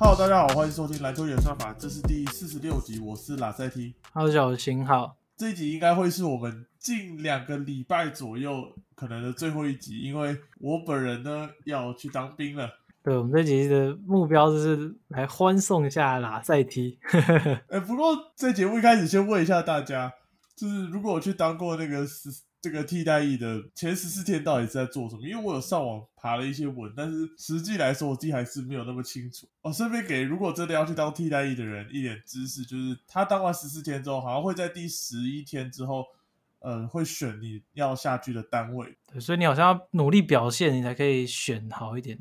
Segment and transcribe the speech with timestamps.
[0.00, 3.96] Hello，大家好，欢迎收听篮球演算法，这是第四十六集，我是拉塞 T。
[4.12, 12.70] 好，小新好，这一集应该会是我们近两个礼拜左右可能的最后一集，因为我本人呢要去当兵了。
[13.02, 17.00] 对我们这集的目标就是来欢送一下拉塞 T。
[17.68, 20.12] 哎，不过在节目一开始先问一下大家，
[20.54, 22.30] 就是如果我去当过那个十
[22.60, 25.22] 这个替代役的前十四天到底是在做什么？
[25.22, 29.46] 因为我有上网爬了一些文，但是实际来说我自己还是没有那么清楚。
[29.62, 36.04] 哦，顺便给如果真的要去当替代役的人一点知识，就是他当完十四天之后，好像会在第十一天之后，
[36.58, 38.98] 呃，会选你要下去的单位。
[39.12, 42.18] 对，所以你好像要努力表现，你才可以选好一点。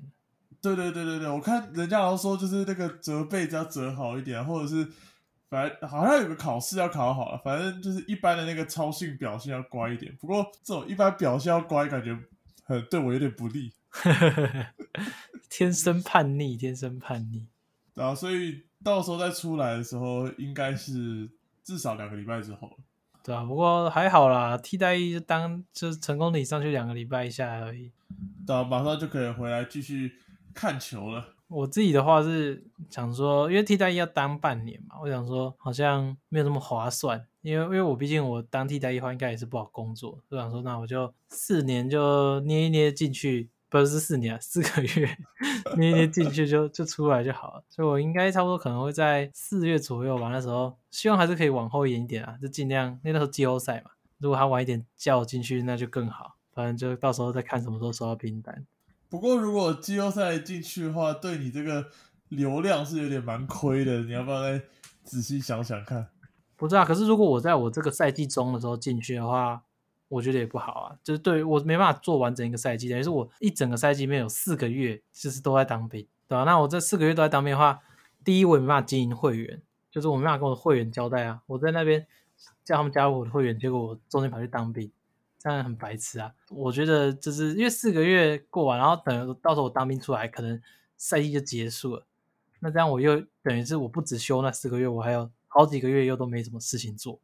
[0.62, 4.88] 对对对对对，我看人家好像说就是那个折被子要折好一点，或者是。
[5.50, 10.16] 反正好像有个考试要考好了，反正就是一般的那个操性表现要乖一点。
[10.18, 12.18] 不过这种一般表现要乖，感觉
[12.64, 13.74] 很对我有点不利。
[15.50, 17.48] 天生叛逆，天生叛逆。
[17.94, 21.30] 然后所以到时候再出来的时候，应该是
[21.64, 22.78] 至少两个礼拜之后。
[23.24, 27.92] 对啊，不过还好啦，替代役就当就是成功你上去两个礼拜一下而已。
[28.46, 30.14] 对啊，马上就可以回来继续
[30.54, 31.37] 看球了。
[31.48, 45.18] 我自己的话是想说，因为替代役要当半年嘛，我想说好像没有那么划算，因为因为我毕竟我当替代役的话，应该也是不好工作，就想说那我就四年就捏一捏进去，不是四年啊，四个月
[45.78, 47.64] 捏一捏进去就就出来就好了。
[47.70, 56.36] 所以我应该差不多可能会在四月左右吧，那时候希望还是可以往后延一点啊，就尽量，那时候季后赛嘛，如果他晚一点叫我进去，那就更好。
[56.54, 58.66] 反正就到时候再看什么时候收到兵单。
[59.10, 61.88] 不过，如果季后赛进去的话，对你这个
[62.30, 64.02] 流量是有点蛮亏的。
[64.02, 64.62] 你要不要再
[65.04, 66.08] 仔细想想看？
[66.58, 66.84] 不知道。
[66.84, 69.64] 可是，如果我在我这个赛季中的时候进去的话，
[70.10, 70.96] 我觉得也不好啊。
[71.04, 76.44] 就是对我没办法做完整一个赛季，等于是我一整个赛季里面有四个月就是都在当兵，对吧？
[76.44, 77.80] 那我这四个月都在当兵的话，
[78.26, 81.42] 第一我也没办法经营会员，就是我没办法跟我的会员交代啊。
[81.46, 82.06] 我在那边
[82.66, 84.92] 叫他们加入我的会员，结果我中间跑去当兵。
[85.48, 86.30] 当然很白痴啊！
[86.50, 90.62] 我觉得就是因为四个月过完，然后等到时候我当兵出来，可能
[90.98, 92.06] 赛季就结束了。
[92.60, 97.22] 那这样我又等于是我不只休那四个月，我还有好几个月又都没什么事情做，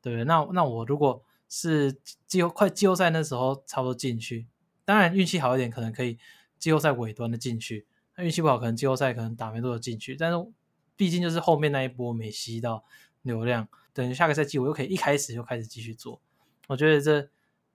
[0.00, 0.24] 对不对？
[0.24, 4.46] 那那我如果是季后快季后赛那时候差不多进去，
[4.84, 6.20] 当然运气好一点，可能可以
[6.56, 7.84] 季后赛尾端的进去；
[8.16, 10.14] 那运气不好，可能季后赛可能打没多久进去。
[10.14, 10.46] 但是
[10.94, 12.84] 毕竟就是后面那一波没吸到
[13.22, 16.20] 流量，等于下个赛季我又可以一开始就开始继续做。
[16.68, 17.28] 我觉得这。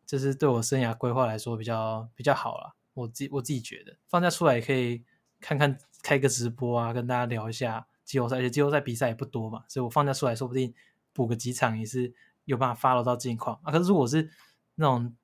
[0.06, 5.04] 这是对我生涯规划来说比较比较好了，我自我自己觉得放假出来也可以
[5.40, 10.74] 看看开个直播啊，跟大家聊一下季后赛，而且季后赛比赛也不多嘛，所以我放假出来说不定
[11.14, 12.14] 补个几场也是
[12.46, 13.72] 有办法 follow 到近况啊。
[13.72, 14.30] 可是如果是
[14.76, 15.16] 那种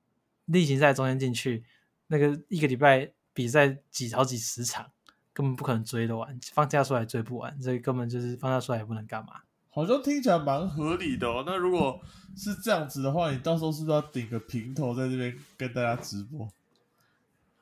[0.46, 1.64] 例行赛中间进去，
[2.08, 4.90] 那个一个礼拜比赛几好几十场，
[5.32, 9.42] 根本不可能追得完，放假出来追不完，所以根本就是放假出来也不能干嘛。
[9.74, 11.42] 好像听起来蛮合理的哦。
[11.46, 11.98] 那如果
[12.36, 16.46] 是这样子的话，你到时候是不是要顶个平头在这边跟大家直播？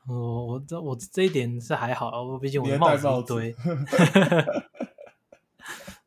[0.09, 3.55] 哦，我这我这一点是还好，我毕竟我的 帽子一堆，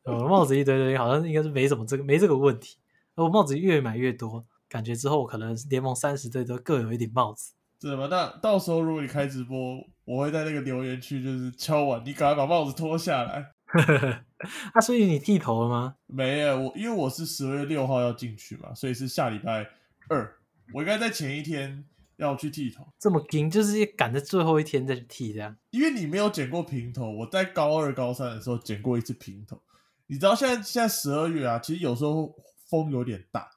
[0.04, 2.76] 我帽子一堆堆，好像应该是没什么这个没这个问题。
[3.14, 7.54] 我帽子越买越多，感觉之后可能联盟三十队都各有一顶帽子。
[7.78, 8.08] 真的吗？
[8.10, 9.56] 那到时候如果你开直播，
[10.04, 13.53] 我会在那个留言区就是敲碗，你赶快把帽子脱下来。
[14.72, 15.96] 啊，所以你剃头了吗？
[16.06, 19.68] 没有，我因为我是十二月六号要进去嘛，所以是下礼拜
[20.08, 20.36] 二，
[20.72, 21.84] 我应该在前一天
[22.16, 22.86] 要去剃头。
[22.98, 25.56] 这么紧，就是赶在最后一天再去剃这样。
[25.70, 29.60] 因为你没有剪过平头，我在高二、高三的时候剪过一次平头。
[30.06, 32.34] 你知道现在现在十二月啊，其实有时候
[32.68, 33.50] 风有点大，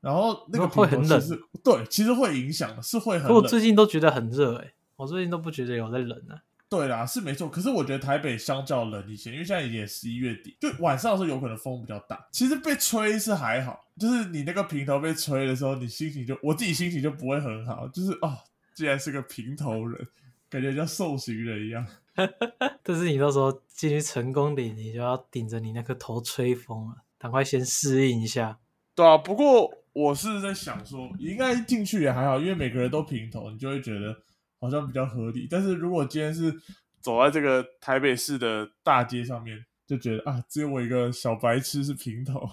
[0.00, 1.20] 然后那个会很冷。
[1.64, 3.34] 对，其实会影响的，是会很冷。
[3.34, 6.44] 我最近都觉得很热哎，我最近都不觉得有在冷啊。
[6.70, 7.50] 对啦，是没错。
[7.50, 12.28] 可是我觉得台北相较冷一些，因为现在也十一月底，就晚上的时候有可能风比较大。
[12.30, 18.38] 其实被吹是还好，就是你那个平头被吹的时候，你心情就我自己心情就不会很好，就是哦，
[18.72, 20.06] 既然是个平头人，
[20.48, 21.84] 感觉像受刑人一样。
[22.84, 28.56] 但是你到时候进去成功顶，你就要顶着你那颗头吹风了，赶快先适应一下。
[28.94, 34.16] 对啊，不过我是在想说，应该进去也还好，因为每个人都平头，你就会觉得。
[34.60, 36.54] 好像比较合理，但是如果今天是
[37.00, 42.46] 走在这个台北市的大街上面，就觉得啊，只有我一个小白痴是平头。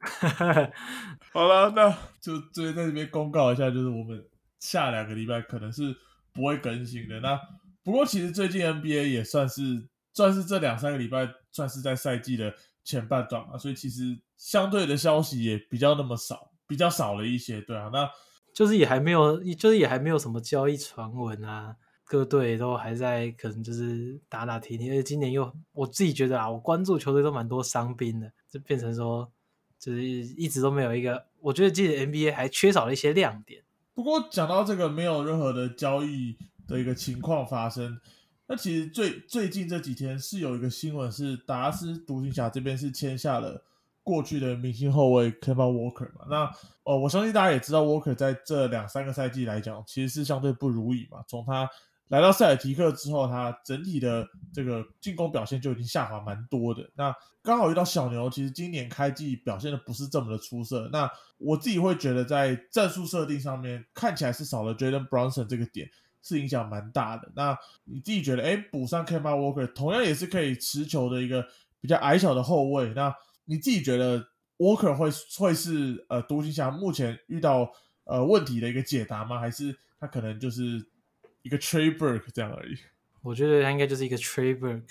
[1.32, 4.24] 好了，那就直接在这边公告一下，就是我们
[4.60, 5.94] 下两个礼拜可能是
[6.32, 7.18] 不会更新的。
[7.18, 7.36] 那
[7.82, 12.54] 不过其实最近 NBA 也算是算是这两三个礼拜算是在赛季的
[12.84, 18.08] 前半段嘛，所以其实相对的消息也比较那么少，比较少了一些，对啊，那。
[18.60, 21.74] 就是也还没有，就是也还没有什么交易传闻啊，
[22.04, 29.32] 各队都还在可能就是打打停停，而且今年又我自己觉得啊，我关注球队都蛮多伤兵的，就变成说
[29.78, 33.62] 就是一直都没有一个，我觉得今年 NBA 还缺少了一些亮点。
[33.94, 36.36] 不过讲到这个没有任何的交易
[36.68, 37.98] 的一个情况发生，
[38.46, 43.64] 那其实最最近这几天是有一个新闻是达斯独行侠这边是签下了。
[44.10, 46.52] 过去的明星后卫 Kemba Walker 嘛，那
[46.82, 51.22] 哦，我相信大家也知道，Walker 在这两三个赛季来讲，其实是相对不如意嘛。
[51.28, 51.70] 从他
[52.08, 56.90] 来到塞尔提克之后，他整体的这个进攻表现就已经下滑蛮多的。
[56.96, 60.90] 那刚好遇到小牛，其实今年开季表现的不是这么的出色。
[60.92, 61.08] 那
[61.38, 65.88] 我自己会觉得，在战术设定上面看起来是少了 Jaden Brunson 这个点，
[66.20, 67.30] 是影响蛮大的。
[67.36, 71.46] 那你自己觉得，哎，补上 Kemba Walker，同样也是可以持球的一个
[71.80, 73.14] 比较矮小的后卫，那。
[73.50, 77.72] 你自己觉得 Walker 会会是呃独行侠目前遇到
[78.04, 79.40] 呃问题的一个解答吗？
[79.40, 80.86] 还是他可能就是
[81.42, 82.78] 一个 Trey Burke 这样而已？
[83.22, 84.84] 我觉得他应该就是一个 Trey Burke。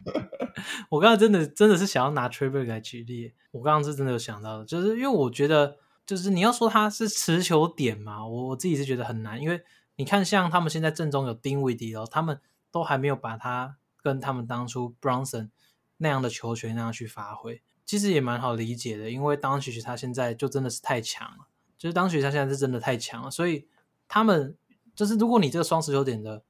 [0.88, 3.34] 我刚刚真的真的是想要拿 Trey Burke 来举例。
[3.50, 5.76] 我刚刚是真的有想到的，就是因为我觉得
[6.06, 9.62] 就是你要说他是持球点嘛，我我自己是觉得很难，因为
[9.96, 12.40] 你看像他们现在正中有丁威迪哦，他们
[12.70, 15.50] 都还没有把他跟他们当初 Bronson
[15.98, 17.60] 那样的球权那样去发挥。
[17.86, 21.46] 其实也蛮好理解的，因为当曲曲他现在就真的是太强了，
[21.76, 23.68] 就是当曲他现在是真的太强了，所以
[24.08, 24.56] 他们
[24.94, 26.42] 就是如果你这个双持球点的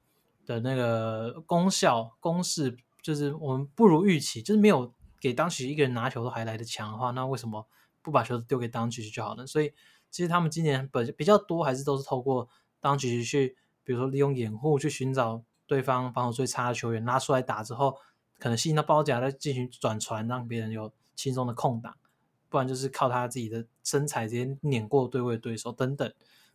[0.46, 7.66] 的那个功效公式，就是我们不如预期，就是没有给当曲一个人拿球都还来得强的话，那为什么
[8.00, 9.44] 不把球丢给当曲曲就好了？
[9.44, 9.72] 所以
[10.10, 12.48] 其实他们今年本比较多还是都是透过
[12.78, 17.96] 当曲曲去，比如说利用掩护去寻找对方防守最差的球员拉出来打之后，
[18.38, 20.92] 可能吸引到包夹再进行转传，让别人有。
[21.14, 21.96] 轻松的空档，
[22.48, 26.12] 不然就是靠他自己的身材直接碾过对位对手等等。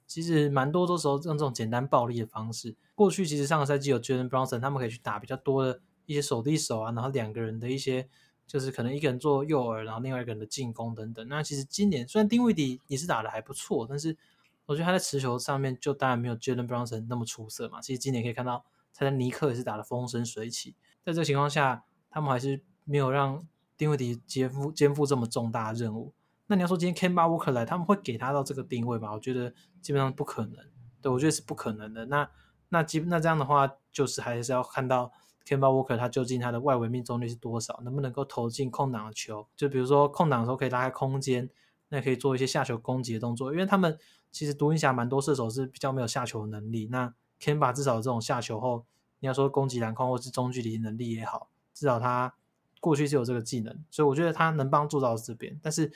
[0.08, 2.76] 其实蛮多的时候用这种简单暴力的方式。
[2.96, 8.10] 过去其实上个赛季有 Jalen Brunson，他们可以去打比较多的一些手递手啊，然后两个人的一些
[8.48, 11.28] 就是可能一个人做诱饵，然后另外一个人的进攻等等。
[11.28, 14.18] 那其实今年虽然丁威迪也是打的还不错，但是
[14.66, 17.80] 我觉得他在持球上面就当然没有 Jalen Brunson 那么出色嘛。
[17.80, 18.66] 其实今年可以看到
[18.96, 20.76] 他在尼克也是打的风生水起。
[21.06, 23.48] 在这个情况下，他们还是没有让。
[23.80, 26.14] 丁威迪肩负肩负这么重大的任务，
[26.48, 29.14] 那你要说今天 Kemba Walker 来，他们会给他到这个定位吗？
[29.14, 30.58] 我觉得基本上不可能，
[31.02, 32.06] 对我觉得是不可能的。
[32.08, 32.30] 那
[32.68, 35.10] 那基那这样的话，就是还是要看到
[35.46, 39.48] Kemba Walker 他究竟他的外围命中率是多少，能不能够投进空档的球？
[39.56, 41.50] 就比如说空档的时候可以拉开空间，
[41.88, 43.54] 那可以做一些下球攻击的动作。
[43.54, 43.98] 因为他们
[44.30, 48.86] 其实独行侠蛮多射手是比较没有下球能力，那 Kemba 至少这种下球后，
[49.20, 52.34] 你要说攻击篮筐或是中距离能力也好，至少他。
[52.80, 55.60] 过去是有这个技能，所以我觉得他能帮助到这边。
[55.62, 55.92] 但是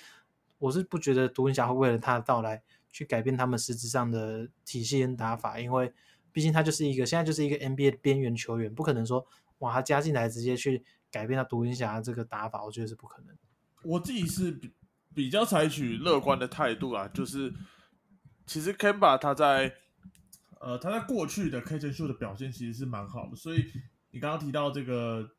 [0.59, 5.93] 我是不觉得独行侠会为了他的到来去改变他们实质上的体系跟打法，因为
[6.31, 9.25] 毕竟他就是一个现在就是一个 NBA 边缘球员，不可能说
[9.59, 13.35] 哇他加进来直接去改变他独行侠这个打法，我觉得是不可能。
[13.83, 14.71] 我自己是比
[15.13, 17.53] 比较采取乐观的态度啊，就是
[18.45, 19.73] 其实 Kemba 他在
[20.59, 23.65] 呃他在过去的 K 球秀的表现其实是蛮好的，所以
[24.11, 25.29] 你刚刚提到这个。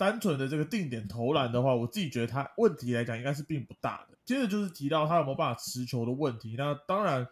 [0.00, 4.16] 单纯的这个定点投篮的话，我自己觉得他问题来讲应该是并不大的。
[4.24, 6.54] 接着就是提到他有没有办法持球的问题。
[6.56, 7.28] 那当然，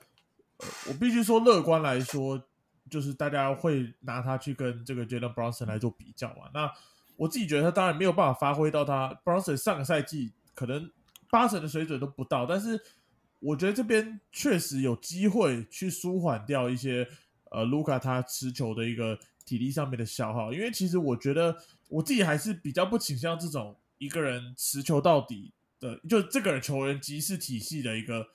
[0.87, 2.45] 我必须说乐观来说，
[2.91, 6.51] 就是大家会拿他去跟这个 Jalen Brunson 来做比较嘛。
[6.53, 6.71] 那
[7.17, 10.91] 我自己觉得他当然没有办法发挥到他 Brunson 上个赛季可能
[11.31, 12.79] 八成的水准都不到，但是
[13.39, 17.09] 我觉得这边确实有机会去舒缓掉一些
[17.51, 21.57] 呃卢卡他持球的一个体力上面的消耗，因为其实我觉得。
[21.91, 25.51] 我自己还是比较不倾向这种一个人持球到底
[25.81, 28.29] 的，就这个球员即是体系的一个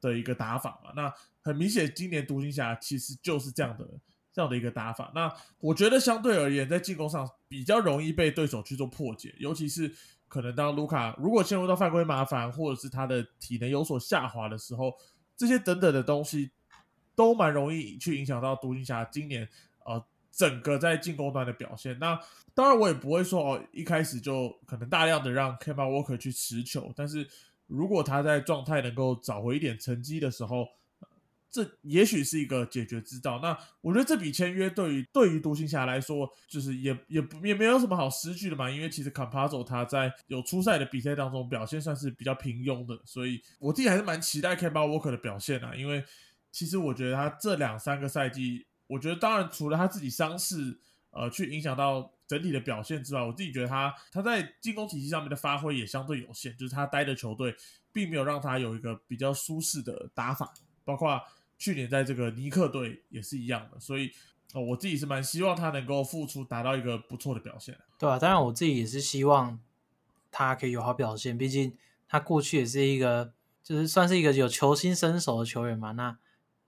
[0.00, 0.92] 的一个打法嘛。
[0.94, 3.84] 那很明显，今年独行侠其实就是这样的
[4.32, 5.10] 这样的一个打法。
[5.16, 5.28] 那
[5.58, 9.92] 我觉得相对而言，在进攻上比较容易被对手去做破解，尤其是
[10.28, 14.96] 可能当卢卡如果陷入到犯规麻烦，或者是他的体能有所下滑的时候，
[15.36, 16.52] 这些等等的东西
[17.16, 19.48] 都蛮容易去影响到独行侠今年
[19.84, 20.06] 呃。
[20.32, 22.18] 整个在进攻端的表现，那
[22.54, 27.28] 当然我也不会说哦，一开始就可能大量的让 k e m a Walker 去持球，但是
[27.66, 30.66] 如果他在状态能够找回一点成绩的时候，
[31.50, 33.40] 这也许是一个解决之道。
[33.42, 46.02] 那我觉得这笔签约对于对于独行侠来说，就是也也也没有什么好失去的嘛，因为其实 Campazzo 他在有初赛的比赛当中表现算是比较平庸的，所以我自己还是蛮期待 k e m a Walker 的表现啊，因为
[46.50, 48.66] 其实我觉得他这两三个赛季。
[48.86, 50.78] 我觉得，当然，除了他自己伤势，
[51.10, 57.54] 呃，去影响到整体的表现之外，我自己觉得他他在进攻体系上面的发挥也相对有限，就是他待的球队
[57.92, 60.52] 并没有让他有一个比较舒适的打法，
[60.84, 61.20] 包括
[61.58, 63.78] 去年在这个尼克队也是一样的。
[63.78, 64.10] 所以，
[64.54, 67.78] 哦，我自己是蛮希望他能够复出，达到一个不错的表现。
[67.98, 69.60] 对啊，当然我自己也是希望
[70.30, 71.76] 他可以有好表现，毕竟
[72.08, 75.92] 他过去也是一个，就是算是一个有球星身手的球员嘛。
[75.92, 76.18] 那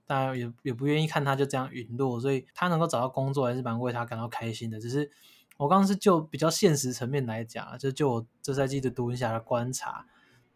[0.07, 4.81] 大家也也不愿意看他就这样陨落，所以他能够找到工作，还是蛮为他感到开心的。
[4.81, 5.11] 只是
[5.57, 10.07] 我刚刚是就比较现实层面来讲，就就我这赛季的独行侠的观察，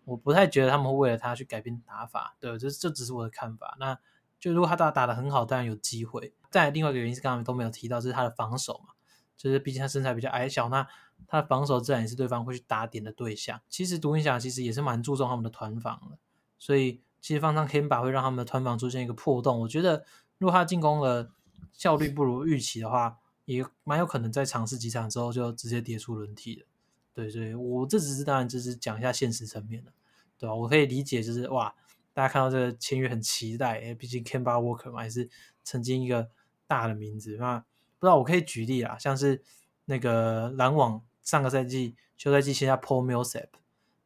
[0.05, 2.37] 我不太觉得他们会为了他去改变打法。
[2.41, 3.77] 对，这这只是我的看法。
[3.79, 3.99] 那
[4.39, 6.33] 就如果他打打的很好，当然有机会。
[6.51, 8.95] 再另外一个原因是刚刚都没有提到，就是他的防守嘛，
[9.37, 10.87] 就是毕竟他身材比较矮小，那
[11.27, 13.61] 他的防守自然也是对方会去打点的对象。
[13.69, 16.19] 其实独行侠其实也是蛮注重他们的团防的，
[16.59, 19.61] 所以其实放上 Kemba 会让他们的团防出现一个破洞。
[19.61, 20.05] 我觉得
[20.39, 21.31] 如果他进攻的
[21.73, 26.67] 效率不如预期的话，也蛮有可能在尝试几场之后就直接跌出轮替了。
[27.15, 29.93] 对，所以我这只是当然就是讲一下现实层面的，
[30.39, 30.55] 对吧？
[30.55, 31.75] 我可以理解，就是哇。
[32.15, 35.31] 大家看到这个签约很期待，因为毕竟 Kemba Walker 嘛，也是
[35.63, 36.29] 曾经一个
[36.67, 37.37] 大的名字。
[37.37, 39.41] 那不知道我可以举例啊，像是
[39.85, 43.47] 那个篮网上个赛季休赛季签下 Paul Millsap，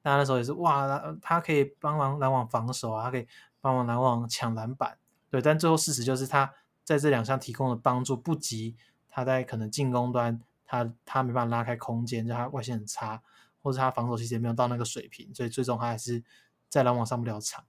[0.02, 3.26] 大家那时候也是哇，他可以帮忙篮网防守啊，他可以
[3.60, 4.98] 帮忙篮网抢篮板。
[5.30, 6.52] 对，但最后事实就是他
[6.84, 8.76] 在这两项提供的帮助不及
[9.08, 13.22] 他在可能进攻端，他他没办法拉开空间，就他外线很差，
[13.62, 16.22] 或者他防守其实没有到那个水平，所以最终他还是
[16.68, 17.64] 在篮网上不了场。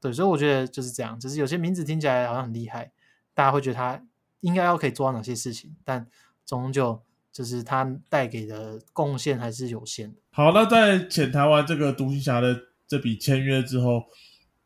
[0.00, 2.92] 对，所以我觉得就是这样，只是有些名字听起来好像很厉害，
[3.34, 4.00] 大家会觉得他
[4.40, 6.06] 应该要可以做到哪些事情，但
[6.44, 7.02] 终究
[7.38, 10.18] 就是他带给的贡献还是有限的。
[10.30, 14.02] 好，那在浅谈完这个独行侠的这笔签约之后，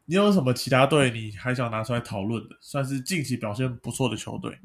[0.06, 2.56] 你有什么其他队你还想拿出来讨论的？
[2.62, 4.58] 算是近期表现不错的球队。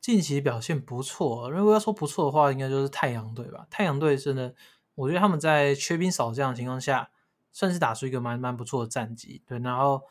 [0.00, 3.66] 近期表现不错，如果要说不错的话，应该就是太阳队吧。
[3.68, 4.54] 太阳队真的，
[4.94, 7.10] 我觉得他们在缺兵少将的情况下。
[7.56, 9.60] 算是打出一个蛮蛮不错的战绩，对。
[9.60, 10.02] 然后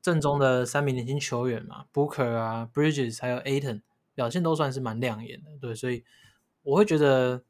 [0.00, 3.82] 正中的三名年轻球员嘛，Booker 啊，Bridges 还有 Aton
[4.14, 5.74] 表现都算是蛮亮眼的，对。
[5.74, 6.04] 所以
[6.68, 7.42] 我会觉得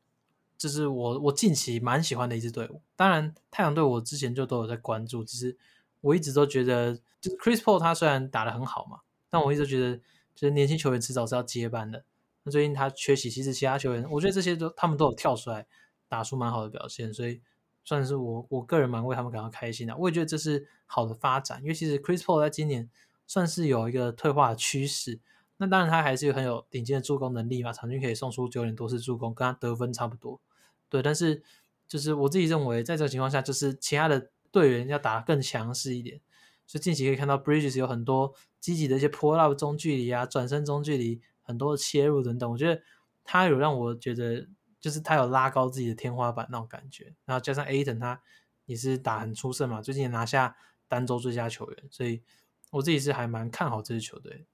[0.56, 2.80] 这是我我近期蛮喜欢的一支队伍。
[2.96, 5.56] 当然，太阳队我之前就都有在关注，只是
[6.00, 9.96] 我一直都觉得，就是 Chris Paul 他虽然打的很好嘛，但我一直觉得，
[10.34, 12.04] 就是年轻球员迟早是要接班的。
[12.44, 15.66] 那最近他缺席，其实其他球员，我觉得这些都他们都有跳出来
[16.08, 17.40] 打出蛮好的表现，所以。
[17.84, 22.90] 算是我我个人蛮为他们感到开心的，我也觉得这是好的发展，因为其实 Chris Paul 在今年
[23.26, 25.18] 算是有一个退化的趋势。
[25.58, 30.40] 那当然他还是有很有顶尖的助攻能力嘛，场均可以送出九点多次助攻，跟他得分差不多。
[30.88, 31.42] 对，但是
[31.86, 36.20] 就是我自己认为，在这个情况下，就是其他的队员要打更强势一点。
[36.66, 42.82] 所以近期可以看到 Bridges 有很多积极的一些 pull up 中距离啊、转身中距离，很多的切入等等，我觉得
[43.24, 44.48] 他有让我觉得。
[44.80, 48.22] 就是他有拉高自己的天花板那种感觉，然后加上 A 等他
[48.64, 52.22] 也是打很出色嘛，最近也拿下单周最佳球员，所以
[52.70, 54.46] 我自己是还蛮看好这支球队。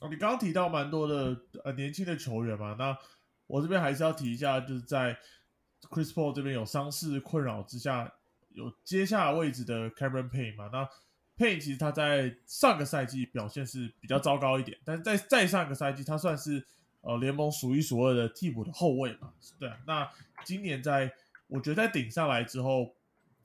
[0.00, 2.96] 哦，你刚刚提到蛮多的呃年轻的球员嘛，那
[3.46, 5.18] 我这边还是要提一下，就是在
[5.90, 8.12] Chris Paul 这边有伤势困扰之下，
[8.50, 10.88] 有接下位置的 Cameron Payne 嘛，那
[11.36, 16.66] Payne 其实他在上个赛季表现是比较糟糕一点，但是在再上个赛季他算是。
[17.02, 19.78] 呃，联盟数一数二的替补的后卫嘛，对啊。
[19.86, 20.10] 那
[20.44, 21.08] 今年在
[21.46, 22.96] 我觉得在顶上来之后，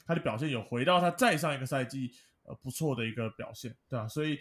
[0.04, 2.12] 他的表现有回到他再上一个赛季
[2.46, 4.08] 呃不错的一个表现，对吧？
[4.08, 4.40] 所以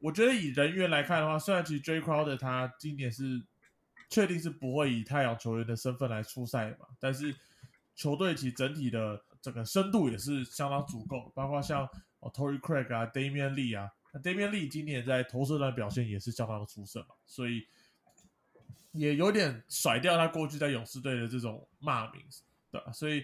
[0.00, 3.42] 我觉得以人员来看的话，虽然其实 J Crowder 他今年是
[4.08, 7.34] 确定是不会以太阳球员的身份来出赛嘛，但是
[7.94, 11.88] 球队其实整体的整个深度也是相当足够，包括像
[12.18, 17.66] 哦 Tory Craig 啊，Damian Lee 啊，Damian Lee 今年在投射端表现也是相当的出色嘛，所以。
[18.92, 22.20] 也有点甩掉他过去在勇士队的这种骂名，
[22.72, 22.90] 对吧？
[22.90, 23.22] 所以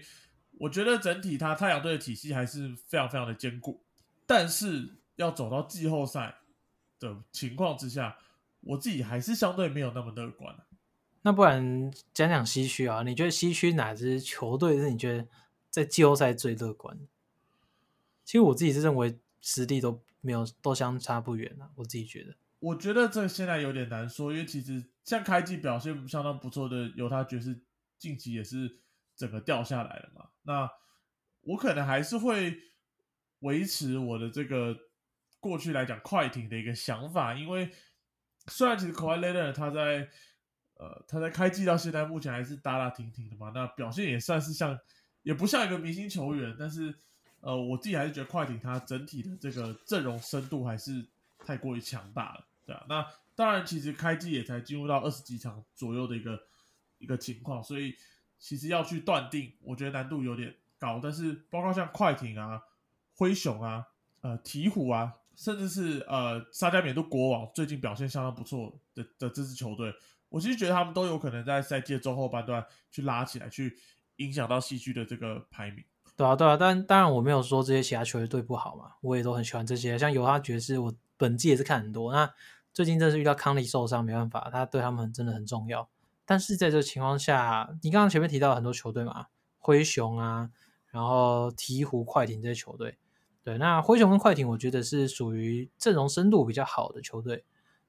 [0.51, 3.83] 我觉得整体他太阳队的体系还是非常非常的坚固，
[4.25, 6.33] 但是要走到季后赛
[6.99, 8.17] 的情况之下，
[8.61, 10.55] 我自己还是相对没有那么乐观
[11.23, 13.03] 那不然讲讲西区啊？
[13.03, 15.27] 你觉得西区哪支球队是你觉得
[15.69, 16.97] 在季后赛最乐观？
[18.23, 22.35] 其实我自己是认为实力都没有都相差不远啊，我自己觉得。
[22.59, 27.59] 我觉得这现在有点难说，因为其实像开季表现相当不错的犹他爵士，
[27.99, 28.79] 近期也是
[29.15, 30.29] 整个掉下来了嘛。
[30.43, 30.69] 那
[31.41, 32.57] 我可能还是会
[33.39, 34.75] 维持我的这个
[35.39, 37.69] 过去来讲快艇的一个想法，因为
[38.47, 40.07] 虽然其实 k a w h l e o n 他在
[40.75, 44.77] 呃他在开季到现在目前还是打打停停的嘛，那表现也算是像
[45.23, 46.93] 也不像一个明星球员，但是
[47.41, 51.05] 呃我自己还是觉得快艇他整体的这个阵容深度还是。
[51.45, 52.83] 太过于强大了，对啊。
[52.89, 56.47] 那当然，其实开机也才进入到二十几场左右的一个
[56.97, 57.95] 一个情况，所以
[58.39, 60.99] 其实要去断定，我觉得难度有点高。
[61.01, 62.61] 但是，包括像快艇啊、
[63.13, 63.85] 灰熊啊、
[64.21, 69.93] 呃鹈鹕啊，甚至是呃沙加缅度国王最近表现相当不错的的这支球队，
[70.29, 73.77] 我其实觉得他们都有可能在赛季的中后半段去拉起来，去
[74.17, 75.83] 影响到西区的这个排名。
[76.15, 82.11] 对啊，对啊，但当然我没有说这些其他球队不好嘛，我也都很喜欢这些，像犹他爵士，我本季也是看很多。
[82.11, 82.33] 那
[82.73, 85.87] 最近真是遇到康利受伤，没办法，他对他们真的很重要。
[86.25, 89.27] 但是在这情况下，你刚刚前面提到很多球队嘛，
[89.59, 90.49] 灰熊啊，
[90.89, 92.97] 然后鹈鹕、快艇这些球队，
[93.47, 97.45] 对，那灰熊跟快艇，我觉得是属于阵容深度比较好的球队，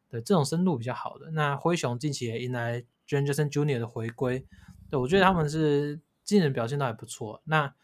[0.08, 1.32] 对，阵容深度比较好的。
[1.32, 4.46] 那灰熊近期也迎来 Jameson Junior 的回归，
[4.88, 7.42] 对我觉得他们是今年表现都还不错。
[7.42, 7.74] 那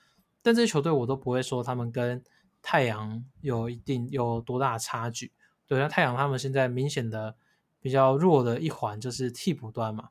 [0.40, 2.23] 但这些球队我都不会说他们跟
[2.62, 5.33] 太阳有一定有多大的差距。
[5.66, 7.35] 对，那太阳他们现在明显的
[7.81, 10.11] 比较弱的一环就是替补端嘛。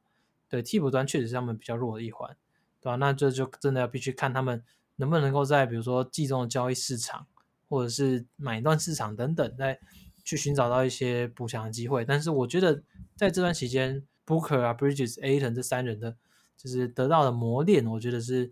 [0.50, 2.36] 对，替补端确实是他们比较弱的一环，
[2.82, 2.98] 对吧？
[2.98, 4.62] 那这就真的要必须看他们
[4.98, 7.25] 能不能够在比如说季中的交易市场
[7.74, 9.80] 或者是买断市场等等，再
[10.24, 12.06] 去寻找到一些补强的机会。
[12.06, 12.84] 但是我觉得
[13.15, 16.15] 在这段期间，Booker 啊、Bridges、Aton 这三人的
[16.56, 18.51] 就是得到的磨练，我觉得是。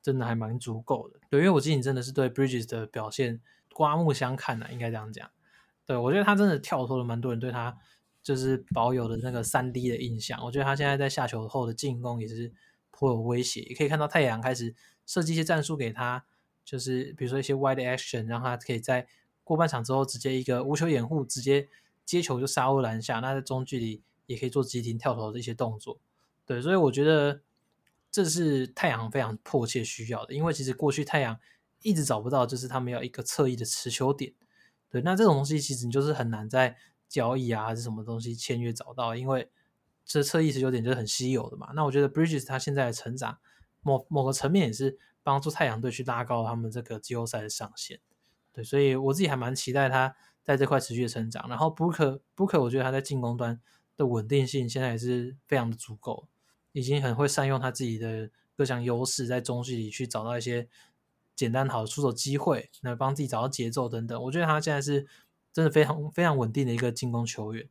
[0.00, 3.42] 真的还蛮足够的，对，因为我今年真的是对 Bridges 的表现
[3.74, 5.28] 刮目相看的，应该这样讲。
[5.84, 7.76] 对我觉得他真的跳脱了蛮多人对他
[8.22, 10.42] 就是保有的那个三 D 的印象。
[10.44, 12.50] 我觉得他现在在下球后的进攻也是
[12.90, 16.24] 颇有威胁，也可以看到太阳开始设计一些战术给他，
[16.68, 19.06] 就是比如说一些 wide action，让他可以在
[19.44, 21.68] 过半场之后直接一个无球掩护，直接
[22.04, 23.20] 接球就杀入篮下。
[23.20, 25.98] 那在中距离也可以做急停跳投的一些动作。
[26.44, 27.40] 对，所以我觉得。
[28.10, 31.38] 这是太阳非常迫切需要的，因为其实过去太阳
[31.82, 34.32] 一直找不到，就是他们要一个侧翼的持球点。
[34.88, 36.74] 对，那这种东西其实你就是很难在
[37.06, 39.50] 交易啊还是什么东西签约找到，因为
[40.06, 41.70] 这侧翼持球点就是很稀有的嘛。
[41.74, 43.38] 那我觉得 Bridges 他现在的成长，
[43.82, 44.98] 某某个层面也是
[45.28, 48.00] 帮助太阳队去拉高他们这个季后赛的上限。
[48.50, 51.46] 对，所以我自己还蛮期待他在这块持续的成长。
[51.50, 53.60] 然后 Booker Booker，我觉得他在进攻端
[53.94, 56.26] 的稳定性现在也是非常的足够。
[56.72, 60.66] 已经很会善用他自己的各项优势，在中距离去找到一些
[61.36, 64.22] 简单好的出手机会，那帮自己找到节奏等等。
[64.22, 65.06] 我觉得他现在是
[65.52, 67.68] 真的非常非常稳定的一个进攻球员，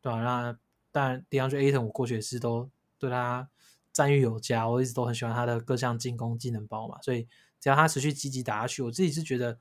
[0.00, 0.22] 对吧？
[0.22, 0.56] 那
[0.92, 3.48] 当然，DeAndre Ayton 我过去也是都对他
[3.92, 7.00] 赞誉有加，我一直都很喜欢他的各项进攻技能包嘛。
[7.02, 7.28] 所以
[7.60, 9.58] 只要他持续积极打下去，我自己是觉得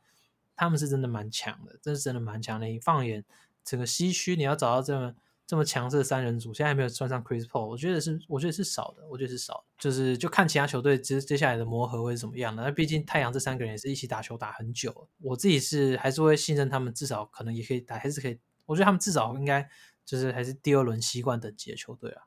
[0.56, 2.66] 他们是真的蛮强的，真是真的蛮强的。
[2.66, 3.24] 你放眼
[3.64, 5.14] 整个西区，你要找到这么。
[5.48, 12.64] 这么强势的三人组，现在还没有算上 Chris Paul，我觉得是，我觉得是少的，我觉得是少，就是就看其他球队接接下来的磨合会是怎么样的。
[12.64, 18.40] 那毕竟太阳这三个人也是一起打球打很久，我自己是还是会信任他们，至少可能也可以打，还是可以。
[18.66, 19.68] 我觉得他们至少应该
[20.06, 22.24] 就是还是第二轮习惯等级的球队啊。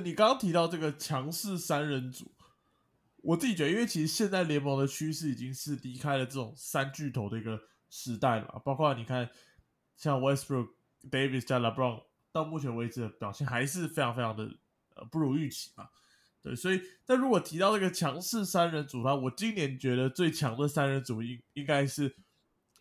[0.00, 2.32] 你刚刚提到这个强势三人组，
[3.22, 9.28] 我自己觉得，因为其实现在联盟的趋势已经是离开了这种三巨头的一个时代了，包括你看
[9.96, 10.68] 像 Westbrook。
[11.08, 14.50] Davis 加 LeBron 到目前为止的表现还是非常非常的
[14.96, 15.88] 呃不如预期嘛，
[16.42, 22.12] 对，所以但如果提到这个强势三人组的话，我今年觉得最强的三人组应应该是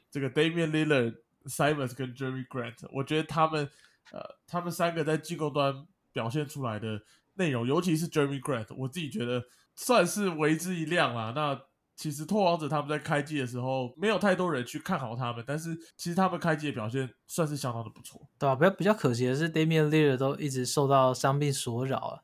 [0.10, 3.70] 这个 Damian Lillard、Simons 跟 Jeremy Grant，我觉得他们
[4.12, 7.02] 呃他们三个在进攻端表现出来的
[7.34, 9.44] 内容，尤其是 Jeremy Grant，我自己觉得
[9.76, 11.34] 算是为之一亮啦。
[11.36, 11.60] 那
[11.98, 18.56] 其实拓王者他们在开季的时候没有太多人去看好他们，但是其实他们开季的表现算是相当的不错，对吧？
[18.56, 22.24] 比较比较可惜的是，Damian l e a r 都一直受到伤病所扰啊，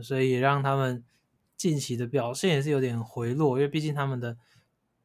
[0.00, 1.04] 所以也让他们
[1.56, 4.36] 近期的表现也是有点回落，因为毕竟他们的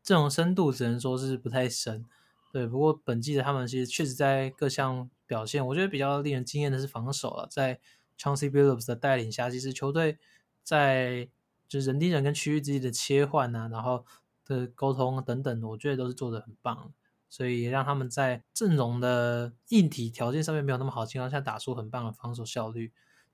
[0.03, 2.05] 阵容深度只能说是不太深。
[2.51, 7.79] 对，不过本季的他们其实确实在各项表现，我觉得比较令人惊艳的是防守了，在
[8.19, 10.17] Chauncey Billups 的带领下，其实球队
[10.61, 11.29] 在
[11.67, 14.05] 就是人盯人跟区域之间的切换啊，然后
[14.45, 16.91] 的沟通等等，我觉得都是做的很棒，
[17.29, 22.91] 所以让他们在阵容的硬体条件上面没有那么好情况下，打出很棒的防守效率。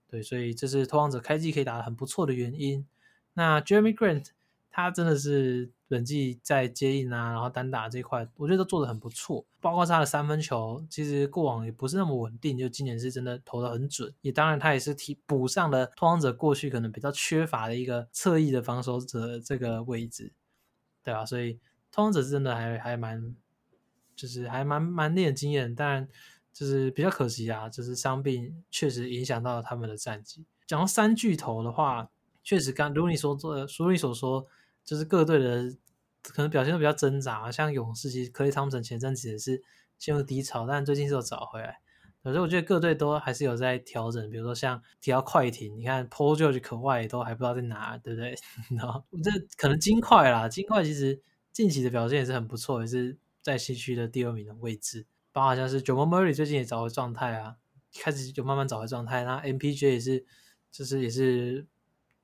[0.08, 2.88] 对，所以这是投王者开季可以打得很不错的原因。
[3.34, 4.28] 那 Jeremy Grant
[4.70, 5.72] 他真的是。
[5.88, 9.46] 本季在接应啊，然后单打这块，我觉得都做的很不错。
[9.62, 14.12] 包括他的三分球，其实过往也不是那么稳定，就今年是真的投的很准。
[14.22, 20.34] 也当然，他也是提补上了拓荒者过去可能比较缺乏的一个侧翼的防守者这个位置，
[21.04, 21.24] 对吧？
[21.24, 21.60] 所以
[21.92, 23.36] 拓荒者是真的还还蛮，
[24.16, 25.76] 就是还蛮蛮令人惊艳。
[25.76, 26.08] 当然，
[26.52, 30.46] 就是比较可惜啊，就是伤病确实影响到了他们的战绩。
[30.66, 32.10] 讲到三巨头的话，
[32.44, 34.48] 确实刚如你所做，如你所说。
[34.86, 35.76] 就是各队的
[36.22, 39.62] 可能表现都比较挣扎，像勇士其实克里汤普森前阵子也是
[39.98, 41.80] 陷入低潮，但最近是有找回来。
[42.24, 48.36] 可是我觉得各队都还是有在调整，比如说像提到快艇，你看 Paul George 可外都还不知道在哪，对不对？
[48.76, 51.22] 然后这可能金块啦，金块其实
[51.52, 55.06] 近期的表现也是很不错，也是在西区的第二名的位置。
[55.32, 57.58] 包括像是 j o m Murray 最近也找回状态啊，
[58.00, 59.24] 开始就慢慢找回状态。
[59.24, 60.26] 那 MPJ 也是，
[60.72, 61.68] 就是也是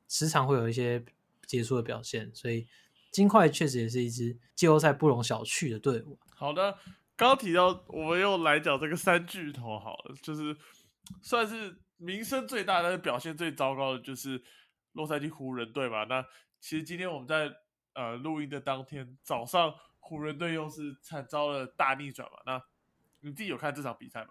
[0.07, 1.03] 时常会有一些
[1.51, 2.65] 杰出的表现，所以
[3.11, 6.17] 金块确实也是一支季后赛不容小觑的队伍。
[6.33, 6.71] 好的，
[7.17, 10.55] 刚刚提到我们又来讲这个三巨头，好了，就是
[11.21, 14.41] 算是名声最大，但是表现最糟糕的就是
[14.93, 16.05] 洛杉矶湖人队吧。
[16.05, 16.25] 那
[16.61, 17.53] 其实今天我们在
[17.95, 22.37] 呃录音的当天早上，湖人队又是惨遭了大逆转嘛。
[22.45, 22.63] 那
[23.19, 24.29] 你自己有看这场比赛吗？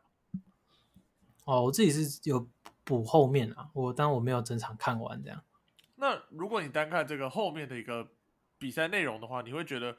[1.44, 2.48] 哦，我自己是有
[2.82, 5.44] 补后面啊，我但我没有整场看完这样。
[6.00, 8.08] 那如果你单看这个后面的一个
[8.58, 9.96] 比赛内容的话，你会觉得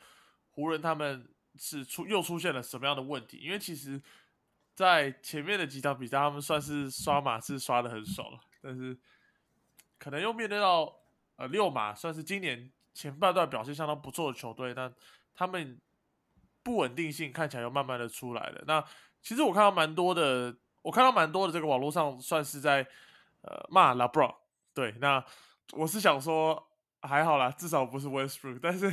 [0.50, 3.38] 湖人他们是出又出现了什么样的问题？
[3.38, 4.02] 因为其实，
[4.76, 8.98] 在前面的几场比赛，他们算是刷马是刷的很爽了，但是
[9.98, 10.94] 可能又面对到
[11.38, 14.94] 呃六马，算是今年前半段表现相当不错的球队，但
[15.34, 15.80] 他们。
[16.64, 18.64] 不稳定性看起来又慢慢的出来了。
[18.68, 18.86] 那
[19.20, 22.86] 其实我看到蛮多的，我看到蛮多的这个网络上算是在
[23.42, 24.36] 呃骂 LeBron。
[24.72, 25.26] 对，那
[25.74, 26.68] 我是想说
[27.02, 28.60] 还好啦，至少不是 Westbrook。
[28.62, 28.92] 但是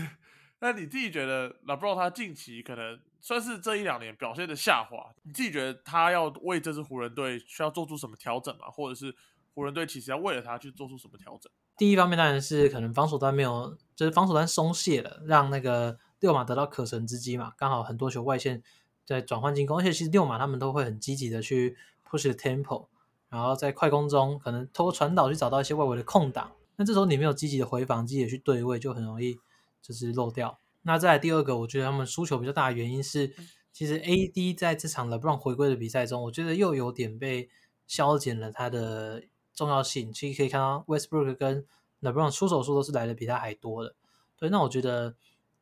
[0.61, 8.67] 那你自己觉得 LeBron 他近期可能算是这一两年表现的下滑，你自己觉得他要为这支湖人队需要做出什么调整吗？
[8.71, 9.15] 或者是
[9.55, 11.51] 湖人队其实要为了他去做出什么调整？
[11.77, 15.99] 第一方面当然是可能防守端没有，就是防守端松懈了，让那个。
[16.21, 18.61] 六马得到可乘之机嘛，刚好很多球外线
[19.07, 22.89] 在转换进攻，而且其实六马他们都会很积极的去 push the tempo，
[23.29, 26.51] 然后在快攻中可能通过传导去找到一些外围的空档。
[26.79, 29.37] 那这时候你没有积极的回防，积极的去对位，就很容易
[29.83, 30.59] 就是漏掉。
[30.81, 33.35] 那再来第二个，我觉得他们输球比较大的原因是，
[33.71, 37.51] 其实 AD 在这场 LeBron 回归的比赛中，我觉得又有点被
[37.87, 40.11] 消减了他的重要性。
[40.11, 41.67] 其实可以看到 Westbrook 跟
[42.01, 43.95] LeBron 出手数都是来的比他还多的。
[44.39, 45.17] 对，那我觉得。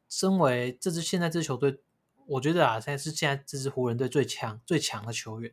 [0.09, 1.81] 身为这支现在这支球队，
[2.27, 5.53] 我觉得啊，现在是现在这支湖人队最强最强的球员。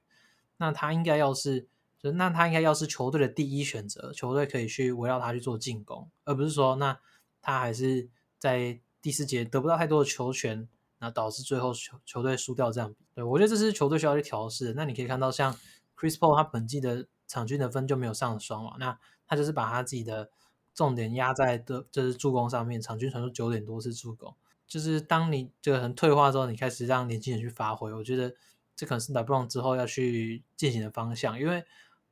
[0.58, 1.66] 那他应该要是，
[2.12, 7.00] 那他应该要是球队的第一选择，球队可以去围绕他去做进攻，而不是说那
[7.42, 10.68] 他还是在第四节得不到太多的球权，
[11.00, 12.94] 那导致最后球球队输掉这样。
[13.14, 14.74] 对我觉得这是球队需要去调试。
[14.74, 15.54] 那你可以看到，像
[15.98, 20.30] Chris Paul 他本季的场均得分就没有上双嘛，那他就是把他自己的
[20.74, 24.36] 重点压在的就是助攻上面，场均传出九点多次助攻。
[24.66, 28.34] 就是当你这个很退化之后，你开始让年轻人去发挥，我觉得
[28.76, 31.40] 这可能是 LeBron 之后要去进行的方向。
[31.40, 31.64] 因为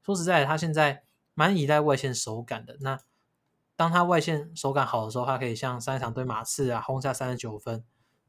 [0.04, 2.78] 说实在，他现在蛮依赖外线手感的。
[2.82, 3.00] 那
[3.76, 7.84] 当他外线手感好的时候，他可以像上一场对马刺啊轰下三十九分。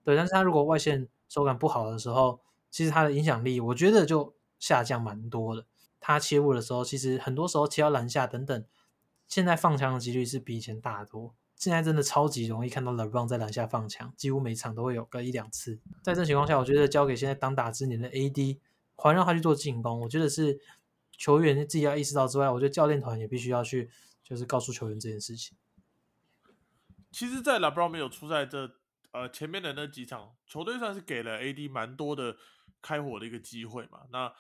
[0.05, 5.67] 对，但是他如果外线手感不好的时候，其实他的影响力我觉得就下降蛮多的。
[6.01, 8.65] 他切入的时候，其实很多时候切到篮下等等，
[9.29, 11.35] 现在放枪的几率是比以前大多。
[11.55, 15.79] 现在真的超级容易看到 LeBron 在篮下放枪，几乎每场都会有个一两次。
[16.03, 18.59] 在这情况下，我觉得交给现在当打之年的 AD，
[18.97, 20.59] 环绕他去做进攻，我觉得是
[21.23, 23.89] 球员自己要意识到之外，我觉得教练团也必须要去，
[24.25, 25.57] 就是告诉球员这件事情。
[27.13, 28.69] 其实，在 LeBron 没有出赛这
[29.13, 32.37] 呃前面的那几场，球队算是给了 AD 蛮多的
[32.81, 34.01] 开火的一个机会嘛。
[34.11, 34.35] 那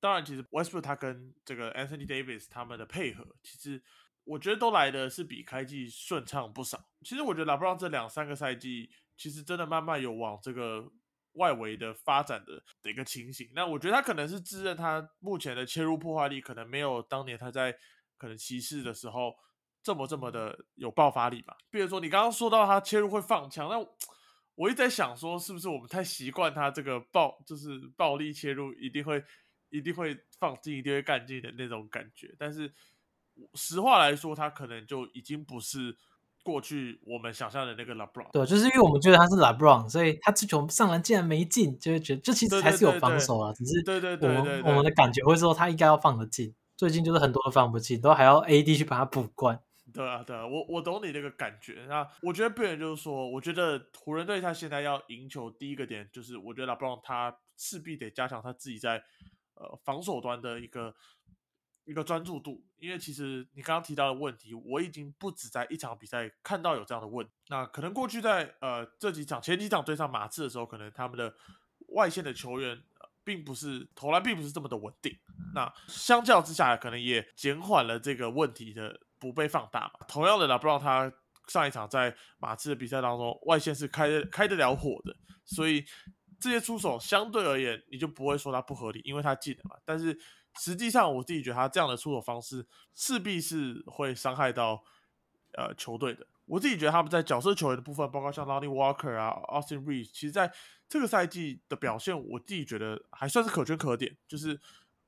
[0.00, 3.80] 当然，其实 Westbrook 他跟这个 Anthony Davis 他们的配合，其实。
[4.24, 6.90] 我觉得都来的是比开季顺畅不少。
[7.02, 10.92] 其实我觉得拉布朗这两三个赛季，其实真的慢慢有往这个
[11.38, 13.48] 外围的发展的的一个情形。
[13.54, 17.74] 那我觉得他可能是自认他目前的切入破坏力可能没有当年他在
[18.18, 19.34] 可能骑士的时候
[19.82, 21.56] 这么这么的有爆发力吧。
[21.70, 23.78] 比如说你刚刚说到他切入会放枪，那
[24.54, 29.24] 我一直在想说，是不是我们太习惯他这个暴就是暴力切入，一定会
[29.70, 32.70] 一定会放进，一定会干进的那种感觉，但是。
[33.54, 35.96] 实话来说，他可能就已经不是
[36.48, 38.30] 过去我们想象的那个 LeBron。
[38.32, 46.54] 对，就是因为我们觉得他是 LeBron，所以他这球上篮竟然没进，就会觉得这其实还是有防守啊，只是对对对，我们我们的感觉会说他应该要放得进。
[46.74, 49.60] 最近就是很多都放不进，都还要 AD 去把它补关。
[49.92, 51.84] 对啊，对啊，我我懂你那个感觉。
[51.86, 59.02] 那我觉得不远就是说，我觉得湖人队他现在要赢球，第一个点就是我觉得 LeBron 他势必得加强他自己在
[59.54, 60.94] 呃防守端的一个。
[61.88, 67.26] 一个专注度，因为其实你刚刚提到的问题，我已经不止在一场比赛看到有这样的问。
[67.48, 71.34] 那可能过去在呃这几场前几场对上马刺的时候，可能他们的
[71.94, 72.78] 外线的球员
[73.24, 75.18] 并不是投篮并不是这么的稳定。
[75.54, 80.06] 那相较之下，可能也减缓了这个问题的不被放大嘛。
[80.06, 81.10] 同样的呢，不知道他
[81.46, 85.82] 上一场在马刺的比赛当中，外线是开开得了火的，所以
[86.38, 89.76] 这些出手相对而言，你就不会说他不合理，因为他进了嘛。
[89.86, 90.14] 但是
[90.58, 94.82] 实际上，我自己觉得他这样的出手方式势必是会伤害到
[95.54, 96.26] 呃球队的。
[96.46, 100.50] 我自己觉得他们在角色球员的部分，包括像 Lonnie Walker 啊、Austin Reeves，其实在
[100.88, 104.58] 这个赛季的表现，我自己觉得还算是可圈可点，就是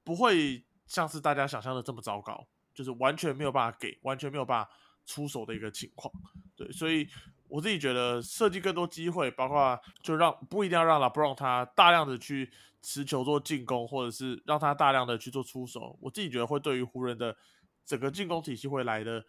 [0.05, 4.71] 不会像是大家想象的这么糟糕，就是完全没有办法给，完全没有办法
[5.07, 6.13] 出手的一个情况。
[6.55, 7.09] 对，所以
[7.49, 17.37] 我自己觉得设计更多机会，包括就让不一定要让 LeBron 他大量的去持球做进攻，或者是让他大量的去做出手，我自己觉得会对于湖人的
[17.85, 19.25] 整个进攻体系会来的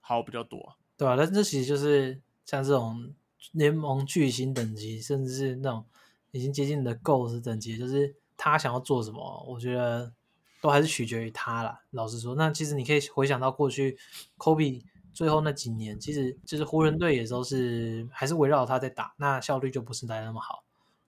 [0.00, 0.76] 好比较多。
[0.96, 3.14] 对吧、但这其实就是像这种
[3.52, 5.82] 联盟巨星等级，甚至是那种
[6.30, 10.12] 已经接近你的 GOAT 等级，就是他想要做什么，我觉得
[10.60, 11.80] 都还是取决于他啦。
[11.92, 13.96] 老实说，那其实你可以回想到过去
[14.36, 14.82] Kobe
[15.14, 20.62] 最后那几年，其实就是湖人队也都是还是围绕他在打，那效率就不是来那么好。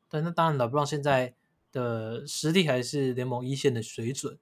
[0.08, 1.34] 对，那当然了，LeBron 现在
[1.72, 4.38] 的实力还是联盟一线的水准，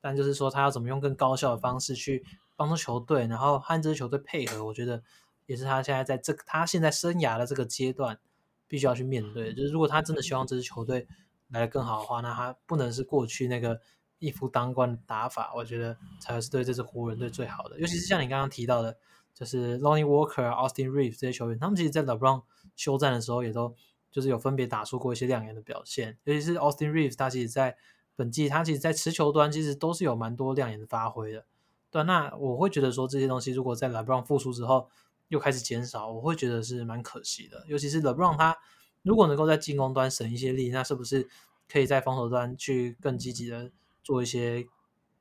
[0.00, 2.24] 但就是说他要怎么用更高效的方式去
[2.56, 5.02] 帮助球队，然后和这支球队配合，我觉得
[5.46, 8.18] 也是他现在在这个他现在生涯的这个阶段
[8.66, 9.52] 必须要去面对。
[9.54, 11.06] 就是如果他真的希望这支球队
[11.48, 13.80] 来的更好的话，那他不能是过去那个
[14.18, 17.78] 一夫当关的打法，我觉得才是对这支湖人队最好的。
[17.78, 18.96] 尤其是像你刚刚提到的，
[19.34, 22.42] 就是 Lonnie Walker、Austin Reeves 这些球员，他们其实在 LeBron
[22.76, 23.74] 休战的时候也都
[24.12, 27.76] 就是有分别打出过一些亮眼的表现，尤其是 Austin Reeves，他其实在
[28.14, 31.46] 本季他其实在持球端其实都是有蛮多亮眼的发挥的。
[31.90, 34.88] 对，那我会觉得说这些东西如果在 LeBron 复出之后
[35.28, 37.64] 又开始减少，我会觉得是蛮可惜的。
[37.66, 38.56] 尤其是 LeBron 他
[39.02, 41.26] 如果能够在进攻端省一些力，那是不是
[41.68, 43.72] 可以在防守端去更积极的
[44.02, 44.66] 做一些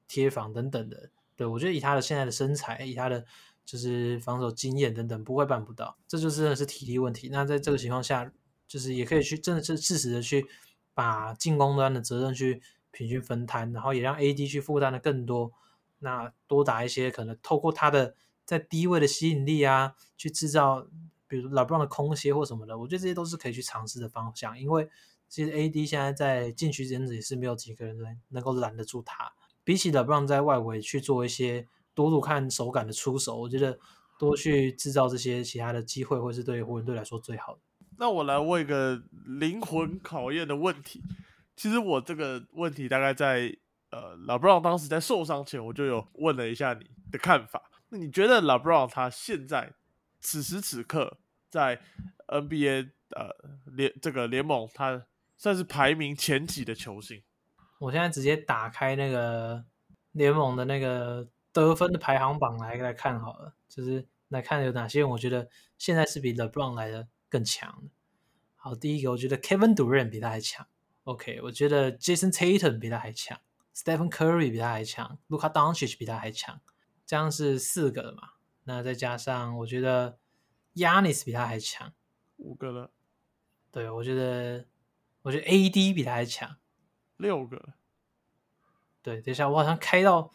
[0.08, 1.10] 贴防等等的？
[1.38, 3.26] 对我觉得以他的现在的身材，以他的
[3.66, 7.30] 就是防守经验等等，不会办不到，这就真的是体力问题。
[7.30, 8.32] 那在这个情况下，
[8.72, 10.46] 就是也可以去真的是适时的去
[10.94, 15.52] 把进攻端的责任去平均分摊，然后也让 AD 去负担的更多。
[16.00, 20.88] 那多打一些，可能透过他的在低位的吸引力啊，去制造
[21.28, 24.58] 比如老布朗的空切或什么的，我觉得这些都是可以去尝试的方向。
[24.58, 24.88] 因为
[25.28, 29.34] 其实 AD 现在在禁区之间也是没有几个人能能够拦得住他。
[29.66, 33.78] 比起老布朗在外围去做一些多路看手感的出手，我觉得
[34.18, 37.60] 多去制造这些其他的机会，会是对湖人队来说最好的。
[38.02, 41.04] 那我来问一个灵魂考验的问题。
[41.56, 43.56] 其实我这个问题大概在
[43.92, 47.70] 呃老布朗当时在受伤前，我就有问了一下你的看法。
[47.90, 49.72] 那你觉得老布朗他现在
[50.20, 51.20] 此时此刻
[51.52, 51.80] 在
[52.26, 53.30] NBA 呃
[53.66, 55.06] 联这个联盟，他
[55.38, 57.22] 算是排名前几的球星？
[57.78, 59.64] 我现在直接打开那个
[60.14, 67.90] 联盟的那个得分的排行榜来来看好了，就是来看有哪些我觉得现在是比 LeBron 来的更强的。
[68.56, 70.68] 好，第一个我觉得 Kevin Durant 比他还强。
[71.06, 73.40] OK，我觉得 Jason Tatum 比他还强
[73.74, 76.62] ，Stephen Curry 比他还强，Luka Doncic 比他还强，
[77.08, 78.34] 这样是四个了嘛？
[78.66, 80.20] 那再加上我觉得
[80.76, 81.92] Yanis 比他还强，
[82.38, 82.92] 五个了，
[83.72, 84.68] 对我觉得
[85.24, 86.58] 我觉得 AD 比他还强。
[87.18, 87.74] 六个了。
[89.02, 90.32] 对，等一下，我好像开到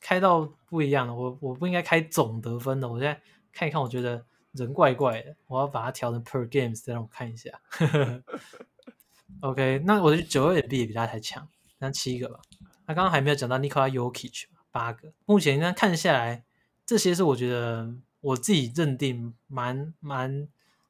[0.00, 7.50] 开到不一样了，我我不应该开总得分的，我现在看一看，我觉得人怪怪的，我要把它调成 per games，再让我看一下。
[9.40, 11.46] OK，那我觉得九个 B 也比他还强，
[11.78, 12.40] 那七个吧。
[12.86, 16.44] 那刚刚还没有讲到 Nikola Jokic 八个，目前呢看下来，
[16.86, 20.48] 这些是我觉得我自己认定蛮蛮，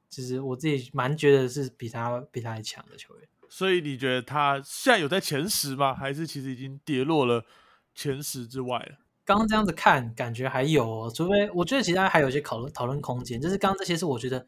[0.09, 3.27] 就是我自己蛮觉得是比他比他还强的球员。
[3.49, 5.93] 所以你觉得他现在有在前十吗？
[5.93, 7.45] 还是其实已经跌落了
[7.93, 8.97] 前十之外了？
[9.25, 13.41] 刚刚这样子看，感觉还有、哦，除非我觉得其他还有一些讨论讨论空间。
[13.41, 14.45] 就是刚刚这些是我觉得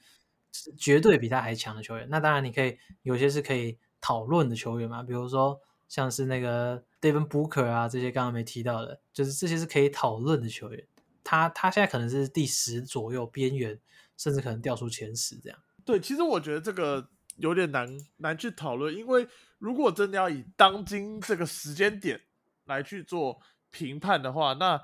[0.53, 2.07] 是绝对比他还强的球员。
[2.09, 5.59] 那当然你可以有些是可以讨论的球员嘛，比如说
[5.89, 10.87] 像是那个 Devin Booker 啊这些刚刚没提到的，就是这些是可以讨论的球员。
[11.23, 13.77] 他他现在可能是第十左右边缘，
[14.15, 15.59] 甚至可能掉出前十这样。
[15.83, 22.21] 对，其实我觉得这个有点难难去讨论，因为如果真的要以当今这个时间点
[22.65, 23.41] 来去做
[23.77, 24.81] 评判的话，那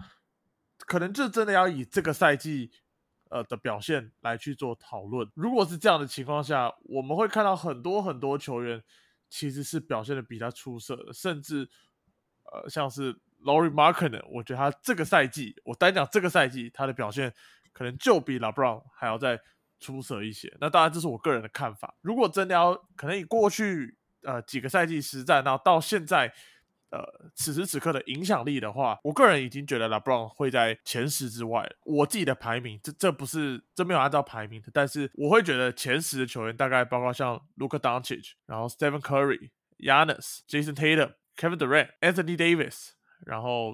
[0.77, 2.69] 可能就真的要以这个赛季
[3.29, 5.27] 呃的表现来去做讨论。
[5.33, 8.83] 如果是这样的情况下，我们会看到很多很多球员
[9.29, 11.67] 其实是表现的比他出色的，甚至
[12.51, 17.33] 呃像是 Laurie Marken，我觉得他这个赛季，我单讲这个赛季他的表现
[17.71, 19.39] 可能就比 LeBron 还要再
[19.79, 20.55] 出色一些。
[20.61, 21.95] 那当然这是我个人的看法。
[22.01, 26.31] 如果真的要可能以过去呃几个赛季实战，然后到现在。
[26.93, 31.67] 呃，此时此刻的影响力的话，我个人已经觉得 LeBron 会在前十之外。
[31.85, 42.89] 我自己的排名，这这不是这没有按照排名的，但是我会觉得前十的球员大概包括像 Luka Doncic，然后 Stephen Curry、Yanis、Jason Tatum、Kevin Durant、Anthony Davis，
[43.25, 43.73] 然后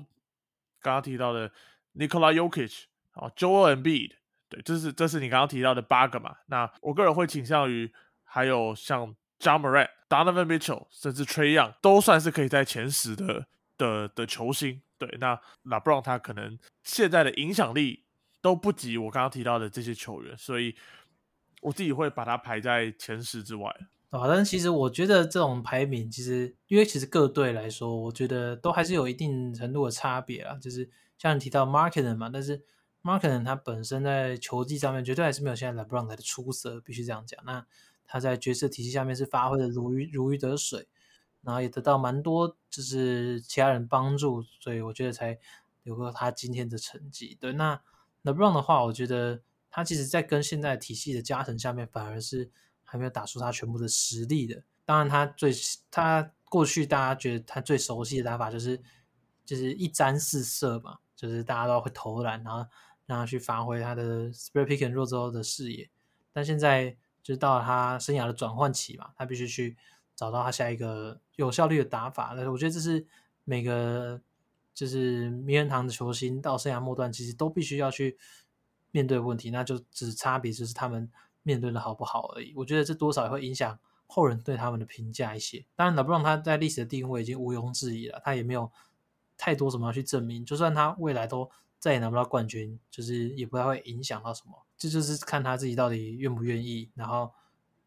[0.82, 1.52] 刚刚提到的
[1.96, 4.12] Nikola Jokic，然后 Joel Embiid、
[4.48, 6.38] 对，这是这是你刚刚提到的八个嘛？
[6.46, 7.92] 那我个人会倾向于
[8.24, 13.48] 还有像 John Moran、Donovan Mitchell，甚至 Trey Young 都算是可以在前十的
[13.78, 14.82] 的的球星。
[14.98, 18.04] 对，那 LeBron 他可能现在的影响力
[18.42, 20.76] 都不及我刚刚提到的这些球员，所以
[21.62, 23.74] 我自己会把他排在前十之外。
[24.10, 30.58] 啊，但是其实我觉得这种排名，其实因为其实各队来说，我觉得都还是有一定程度的差别啊。
[30.58, 32.62] 就是像你提到 Marketing 嘛，但是
[33.04, 37.40] Marketing 他本身在球技上面绝对还是没有现在 LeBron 来的出色，必须这样讲。
[37.46, 37.66] 那
[38.10, 40.88] 他在角色体系下面是发挥的如鱼如鱼得水，
[41.44, 45.40] 然后也得到蛮多就是其他人帮助，所以我觉得才
[45.84, 47.38] 有个他今天的成绩。
[47.40, 47.80] 对，那
[48.24, 52.50] LeBron 的话，我觉得他其实在跟现在体系的加成下面，反而是。
[52.92, 54.64] 还没有打出他全部的实力的。
[54.84, 55.54] 当然，他最
[55.92, 58.82] 他过去大家觉得他最熟悉的打法就是
[59.46, 62.68] 就是一沾四射嘛，就是大家都会投篮，然后
[63.06, 65.88] 让他去发挥他的 spread pick and roll 之后的视野。
[66.34, 69.78] 但现在就是到了他生涯的转换期嘛，他必须去
[70.16, 72.34] 找到他下一个有效率的打法。
[72.36, 73.06] 那我觉得这是
[73.44, 74.22] 每个
[74.74, 78.18] 就是名人堂的球星到生涯末段其实都必须要去
[78.92, 81.12] 面对问题，那就只差别就是他们。
[81.42, 85.66] 面对的好不好而已，我觉得这多少也会影响后人对他们的评价一些。
[85.74, 88.70] 当然，勒布朗他在历史的定位已经毋庸置疑了，他也没有
[89.38, 90.46] 太多什么要去证明。
[90.46, 94.66] 就算他未来都再也拿不到冠军，就是也不太会影响到什么。
[94.80, 97.32] 这就是看他自己到底愿不愿意，然后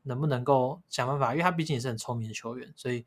[0.04, 1.32] 能不能够想办法。
[1.32, 3.04] 因为他毕竟也是很聪明的球员，所以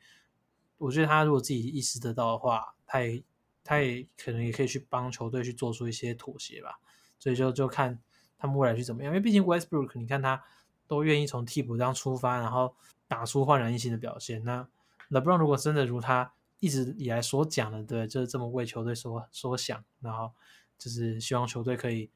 [0.78, 3.24] 我觉得他如果自己意识得到的话，他也
[3.64, 6.82] 他也可能也可以去帮球队去做出一些妥协吧。
[7.18, 8.02] 所以就就看。
[8.38, 9.12] 他们未来去怎么样？
[9.12, 10.44] 因为毕竟 Westbrook，你看他
[10.88, 12.76] 都愿意从替补这样出发，然后
[13.08, 14.44] 打出焕然一新的表现。
[14.44, 14.68] 那
[15.10, 20.34] LeBron 如果真的如他一直以来所讲的，对，就是这么为球队所所想，然后
[20.78, 22.12] 就是希望球队可以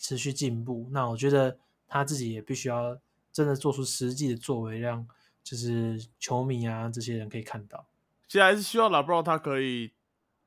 [0.00, 0.88] 持续进步。
[0.92, 2.98] 那我觉得他自己也必须要
[3.32, 5.06] 真的做出实际的作为，让
[5.42, 7.86] 就是球迷啊这些人可以看到。
[8.26, 9.92] 其实还是希望 LeBron 他可以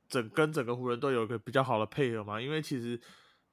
[0.07, 2.99] 整跟整个湖人队有一个比较好的配合嘛，因为其实。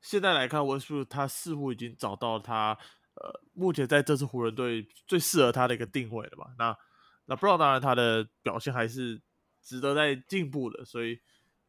[0.01, 2.71] 现在来看，温斯他似乎已经找到他
[3.15, 6.55] 呃，目前在这次湖人队最适合他的一个定位了吧？
[6.57, 6.79] 那
[7.27, 9.21] 那不知道，当然他的表现还是
[9.61, 11.19] 值得在进步的，所以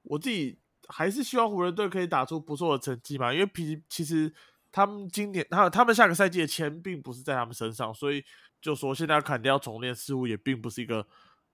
[0.03, 0.59] 我自己
[0.89, 3.33] 还是希望湖人队可以打出不错的成绩嘛。
[3.33, 4.33] 因为其其实
[4.71, 8.23] 他们今年他他们下个赛季的钱并不是在他们身上，所以
[8.61, 11.07] 就说现在砍掉重练似乎也并不是一个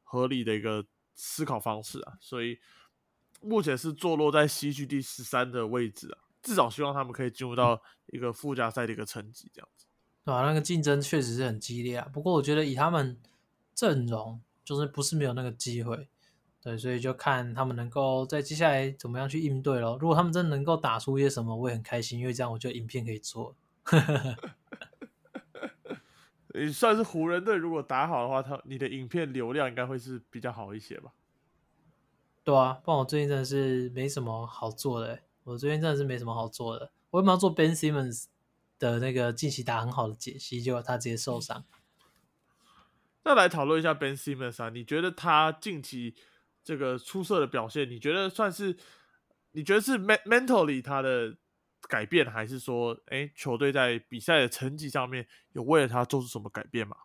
[0.03, 2.13] 合理的一个思考方式啊。
[2.19, 2.57] 所以
[3.41, 6.17] 目前是坐落在西区第十三的位置啊。
[6.41, 7.81] 至少希望他们可以进入到
[8.13, 9.87] 一个附加赛的一个成绩，这样子，
[10.23, 10.45] 对啊？
[10.45, 12.07] 那个竞争确实是很激烈啊。
[12.13, 13.17] 不过我觉得以他们
[13.73, 16.07] 阵容，就是不是没有那个机会，
[16.65, 19.95] 对，所以就看他们能够在接下来怎么样去应对咯。
[20.01, 23.55] 如果他们真的能够打出一些什么，我也很开心，因为这样我就影片可以做。
[26.55, 31.11] 也算是湖人队，如果打好的话，他你的影片流量应该会是比较好一些吧？
[32.43, 35.19] 对啊，不然我最近真的是没什么好做的。
[35.43, 36.91] 我最近真的是没什么好做的。
[37.11, 38.25] 我本要做 Ben Simmons
[38.79, 41.63] 的那个近期打很好的解析，结果他直接受伤。
[43.23, 46.15] 那来讨论一下 Ben Simmons 啊，你觉得他近期
[46.65, 48.75] 这个出色的表现，你觉得算是？
[49.51, 51.37] 你觉得是 mentally 他的
[51.87, 56.97] 改变，还是说，哎，球队在比赛的成绩上面有为了他做出什么改变吗？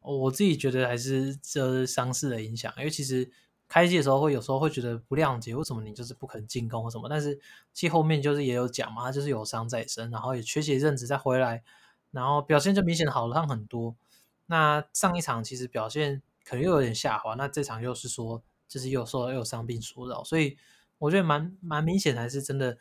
[0.00, 3.30] 我自己觉得还是这是伤势的影响，因为其实。
[3.68, 7.08] 开机的时候会有时候会觉得不谅解，为什么你就是不肯进攻或什么？
[7.08, 7.40] 但是
[7.72, 11.64] 其实后面就是也有讲嘛，他就是有伤在身，然后也缺席一阵子再回来，
[12.10, 13.96] 然后表现就明显好了很多。
[14.44, 16.20] 那上一场其实表现
[16.52, 20.58] 可能又有点下滑，那这场又是说就是又受又有伤病所扰，所以
[20.98, 22.76] 我觉得蛮蛮明显还是真的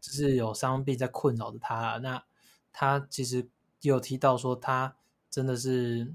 [0.00, 1.98] 就是有伤病在困扰着他。
[1.98, 2.24] 那
[2.72, 3.46] 他其实
[3.82, 4.96] 有提到说他
[5.28, 6.14] 真的是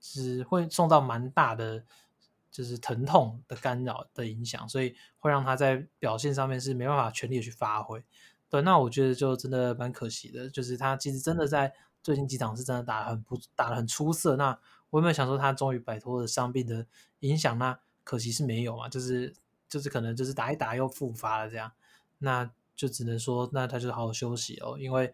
[0.00, 1.84] 是会受到蛮大的。
[2.50, 8.04] 就是疼痛的干扰的影响，所以会让他在表现上面是没办法全力的去发挥。
[8.50, 10.50] 对，那我觉得就真的蛮可惜的。
[10.50, 11.72] 就是他其实真的在
[12.02, 14.36] 最近几场是真的打很不打的很出色。
[14.36, 14.60] 那
[14.92, 16.86] 我有没有想说他终于摆脱了伤病的
[17.18, 17.58] 影响？
[17.58, 18.88] 那可惜是没有嘛。
[18.88, 19.34] 就是
[19.68, 21.72] 就是可能就是打一打又复发了这样。
[22.18, 25.12] 那就只能说那他就好好休息哦，因为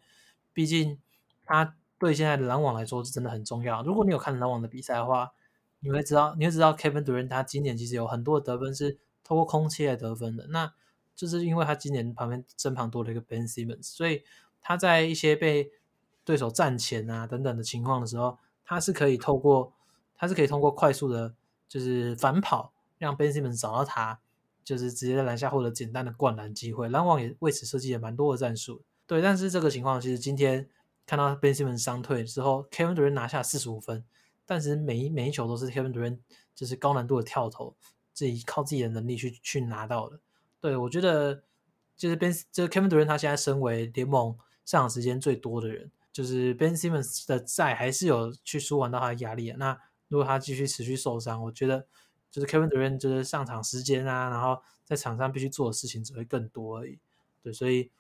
[0.53, 0.99] 毕竟
[1.47, 3.83] 他对现在的篮网来说是真的很重要。
[3.83, 5.33] 如果你有看篮网的比赛的话。
[5.81, 10.49] 你会知道，你会知道，Kevin Durant 他今年其实有很多的得分是透过空切来得分的。
[10.49, 10.75] 那
[11.15, 14.25] 就是因为他今年旁边身旁多了一个 Ben Simmons，所以
[14.61, 15.71] 他在一些被
[16.25, 18.39] 对手站前啊等等的情况的时候，
[18.69, 19.73] 他是可以透过
[20.15, 21.35] 他是可以通过快速的，
[21.67, 24.21] 就是反跑，让 Ben Simmons 找到他，
[24.63, 26.87] 就是直接在篮下获得简单的灌篮机会。
[26.91, 28.83] 篮网也为此设计了蛮多的战术。
[29.07, 30.69] 对，但是这个情况其实今天
[31.07, 34.05] 看到 Ben Simmons 伤退之后，Kevin Durant 拿下四十五分，
[34.45, 36.19] 但是每一每一球都是 Kevin Durant
[36.55, 37.75] 就是高难度的跳投，
[38.13, 40.21] 自己靠自己的能力去去拿到的。
[40.61, 41.43] 对我觉得
[41.97, 49.53] 就是 Ben 就是 Kevin Durant 他现在身为联盟上场时间最多的人，就是 Ben Simmons 的在还是有去舒缓到他的压力。
[49.53, 49.79] 那
[50.09, 51.87] 如果他继续持续受伤，我觉得
[52.31, 56.99] 就是 Kevin Durant 就是上场时间啊，然后在场上必须做的事情只会更多而已。
[57.43, 57.91] 对，所以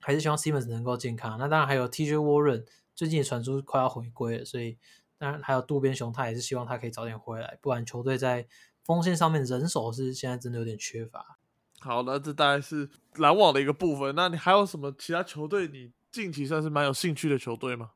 [0.00, 1.38] 还是希望 Simmons 能够健康。
[1.38, 2.64] 那当然还有 TJ Warren
[2.94, 4.78] 最近也传出快要回归了，所以
[5.18, 8.46] 当然还有渡边雄，他也是希望他可以早点回来，不然球队在
[8.82, 11.38] 锋线上面人手是现在真的有点缺乏。
[11.80, 14.14] 好，那这大概是篮网的一个部分。
[14.14, 17.92] 那你还有什么其他球队你近期算是蛮有兴趣的球队吗？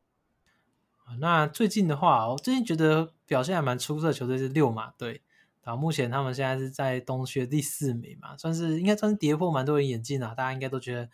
[1.19, 5.23] 那最近的话，我最近觉得表现还蛮出色的球队是六马队。
[5.63, 10.35] 啊，目前他们现在是在东区第四名嘛，算是应该算是跌破蛮多人眼镜啊。
[10.35, 11.09] 大家应该都觉得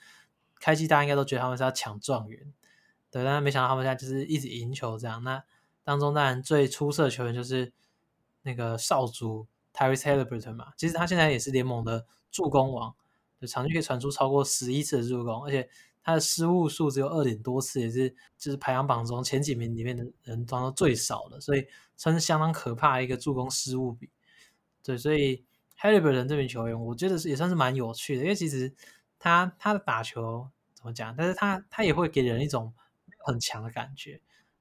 [0.58, 2.50] 开机，大家应该都觉得他们是要抢状元，
[3.10, 5.22] 对，但是没想到他们现在就是一直赢球这样。
[5.22, 5.44] 那
[5.84, 7.70] 当中当然最出色的球员就是
[8.40, 12.94] 那个少主 Tyrese Haliburton 嘛，其实他现在也是联盟的助攻王，
[13.38, 15.68] 就场均可以传出超过十一次的助攻，而且
[16.08, 21.66] 他的失误数只有二点多次，也是就是排行榜中前几名里面的人当中最少的，所以
[21.98, 24.08] 算是相当可怕的一个助攻失误比。
[24.82, 25.44] 对，所以
[25.78, 28.72] Haliburton 这名球员，我觉得是也算是蛮有趣的，因为其实
[29.18, 32.72] 他他的打球怎么讲，但是他他也会给人一种
[33.26, 34.18] 很强的感觉，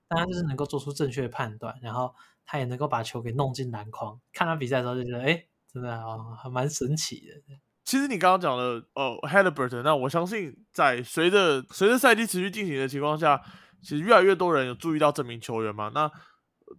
[0.09, 2.13] 但他就是能够做出正确的判断，然后
[2.45, 4.19] 他也能够把球给弄进篮筐。
[4.33, 7.57] 看他比赛的时候就觉得，哎，真的啊，还蛮神奇的。
[7.87, 13.41] 其实你刚刚讲的哦，Haliburton，那我相信在随着随着赛季持续进行的情况下，
[13.81, 15.89] 其实越来越多人有注意到这名球员嘛。
[15.95, 16.11] 那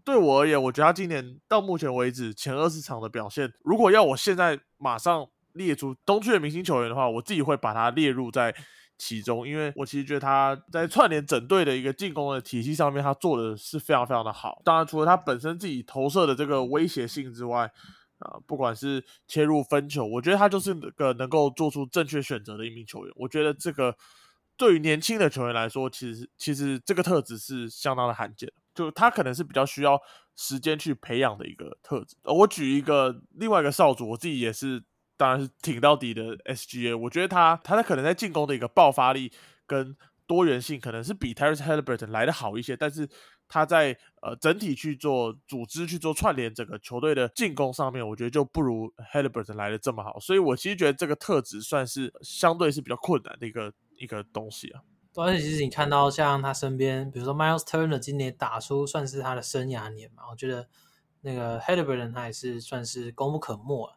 [0.04, 8.54] 对我而言，我觉得他今年到目前为止前二十场的表现，如果要我现在马上列出东区的明星球员的话，我自己会把他列入在
[8.98, 14.60] 其中，因为我其实觉得他在串联整队的一个进攻的体系上面，他做的是非常非常的好。
[14.62, 17.70] 当然，除了他本身自己投射的这个威胁性之外，
[18.18, 23.12] 啊，不管是切入分球，我觉得他就是个能够做出正确选择的一名球员。
[23.16, 23.96] 我觉得这个
[24.56, 28.52] 对于年轻的球员来说，其实其实这个特质是相当的罕见。
[28.74, 30.00] 就他可能是比较需要
[30.36, 32.16] 时间去培养的一个特质。
[32.22, 34.80] 我举一个另外一个少主，我自己也是，
[35.16, 36.96] 当然是挺到底的 SGA。
[36.96, 39.32] 我觉得他他在可能在进攻的一个爆发力
[39.66, 39.96] 跟
[40.28, 42.76] 多元性，可能是比 Tyrese Haliburton 来的好一些。
[42.76, 43.08] 但是
[43.48, 50.20] 他在呃整体去做组织、去做串联整个球队的进攻上面，我觉得就不如 Haliburton 来的这么好。
[50.20, 54.82] 所以我其实觉得这个特质算是相对是比较困难的一个一个东西啊。
[55.16, 60.68] 而且其实你看到像他身边，比如说 Miles Turner 今年打出算是他的生涯年嘛，我觉得
[61.22, 63.90] 那个 Haliburton 他也是算是功不可没。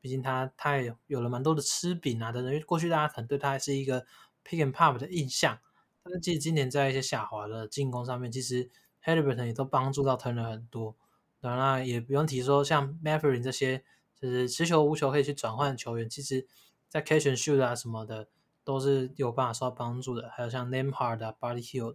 [0.00, 4.00] 毕竟他他也有了蛮多的吃饼啊等等，因为过去大家可能对他还是一个
[4.44, 5.58] pick and pop 的印象，
[6.04, 8.70] 但是其实今年在一些下滑的进攻上面，其实
[9.06, 10.94] Haliburton 也都帮助到 Turner 很多。
[11.40, 13.82] 当然也不用提说像 Maverick 这些
[14.20, 16.46] 就是持球无球可以去转换球员，其实
[16.88, 18.28] 在 catch and shoot 啊什么的。
[18.66, 21.94] 都是有办法受到帮助的，还有像 Namehard 啊、Body Hill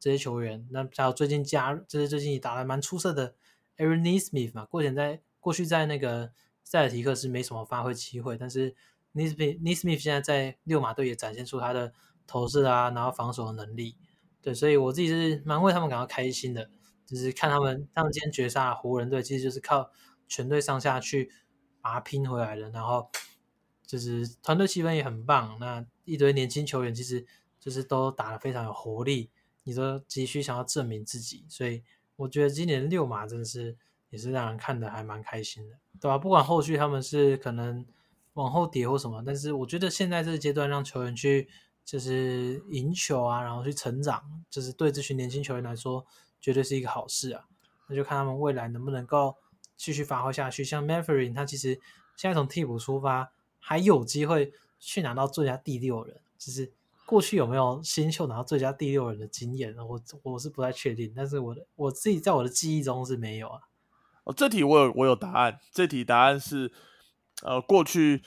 [0.00, 3.34] 这些球员，那还有最近加入，这是最近也打的蛮出色的
[3.76, 4.64] Aaron Nesmith 嘛。
[4.64, 6.32] 过前在过去在那个
[6.64, 8.74] 塞尔提克是没什么发挥机会，但是
[9.14, 11.92] Nesmith Nesmith 现在在六马队也展现出他的
[12.26, 13.98] 投射啊，然后防守的能力。
[14.46, 16.70] 对，所以我自己是蛮为他们感到开心的，
[17.04, 19.90] 就是看他们他们今天绝杀湖人队，其实就是靠
[20.28, 21.32] 全队上下去
[21.80, 23.10] 把它拼回来的，然后。
[23.88, 27.24] 就是团队气氛也很棒，那一堆年轻球员其实
[27.60, 29.30] 就是都打得非常有活力，
[29.62, 31.84] 你都急需想要证明自己，所以
[32.16, 33.76] 我觉得今年六马真的是
[34.10, 36.18] 也是让人看得还蛮开心的，对吧？
[36.18, 37.86] 不管后续他们是可能
[38.32, 41.48] 往后跌或什么，但是我觉得现在这个阶段让球员去
[41.86, 46.04] 就是赢球啊，然后去成长，就是对这群年轻球员来说
[46.38, 47.46] 绝对是一个好事啊。
[47.86, 49.34] 那就看他们未来能不能够
[49.78, 50.62] 继续发挥下去。
[50.62, 51.80] 像 Maverin 他其实
[52.14, 53.32] 现在从替补出发。
[53.68, 56.72] 还有机会去拿到最佳第六人，就是
[57.04, 59.76] 过去有没有新秀拿到最佳第六人的经验？
[59.76, 63.62] 我我是不太确定，但是我的我自己在我的记忆中是没有啊。
[64.22, 66.70] 哦，这题我有我有答案，这题答案是
[67.42, 68.22] 呃过去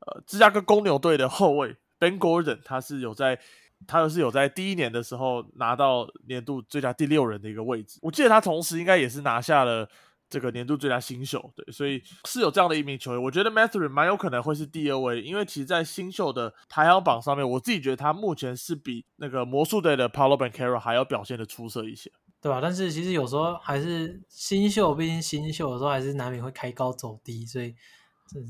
[0.00, 3.38] 呃芝加哥公牛队的后卫 Ben Gordon，他是有在
[3.86, 9.88] 他是有在第一年的时候拿到年度最佳第六人的一个位置，我记得他同时应该也是拿下了。
[10.32, 22.60] 这个年度最佳新秀，对，所以是有这样的一名球员，我觉得 Mathurin 蛮有可能会是第二位，因为其实，在新秀的排行榜上面，我自己觉得他目前是比那个魔术队的 Paulo b a n c a r o 还要表现的出色一些，对吧？
[22.62, 27.74] 但是其实有时候还是新秀，毕竟新秀有时候还是难免会开高走低，所以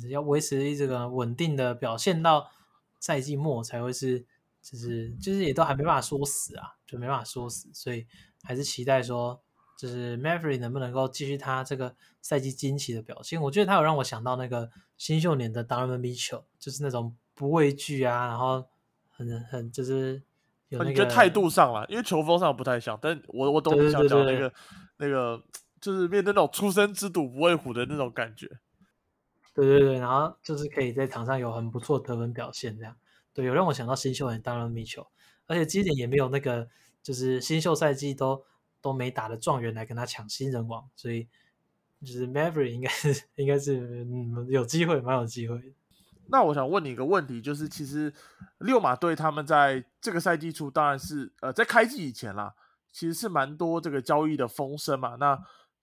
[0.00, 2.48] 只要维持这个稳定的表现到
[3.02, 4.24] 赛季末，才会是
[4.62, 8.06] 就是就是也都还没办法说死啊，就没办法说死，所以
[8.44, 9.42] 还是期待说，
[9.76, 13.42] 就是 Maverick 能不能够继续他这个赛季惊奇的表现。
[13.42, 18.64] 我觉得他有让我想到那个新秀年的 Donovan Mitchell，就是那种不畏惧啊，然后
[19.10, 20.22] 很很就是
[20.68, 24.52] 有那个你觉得态度上了，因为球风上不太像，但我我懂你想讲那个
[24.98, 25.42] 那个，
[25.80, 28.48] 就是面对那种出生之犊不畏虎的那种感觉。
[29.54, 32.96] 对对对，然后就是可以在场上有很不错得分表现，这样
[33.34, 35.06] 对，有让我想到新秀人当然米球，
[35.46, 36.68] 而且基点也没有那个
[37.02, 38.44] 就是新秀赛季都
[38.80, 41.28] 都没打的状元来跟他抢新人王，所以
[42.00, 45.74] 就是 Maverick 应该是 应该是嗯有机会，蛮有机会。
[46.28, 48.12] 那我想问你一个问题，就是其实
[48.58, 52.54] 六马队他们在这个赛季初，当然是呃在开季以前啦，
[52.90, 55.16] 其实是蛮多这个交易的风声嘛。
[55.16, 55.38] 那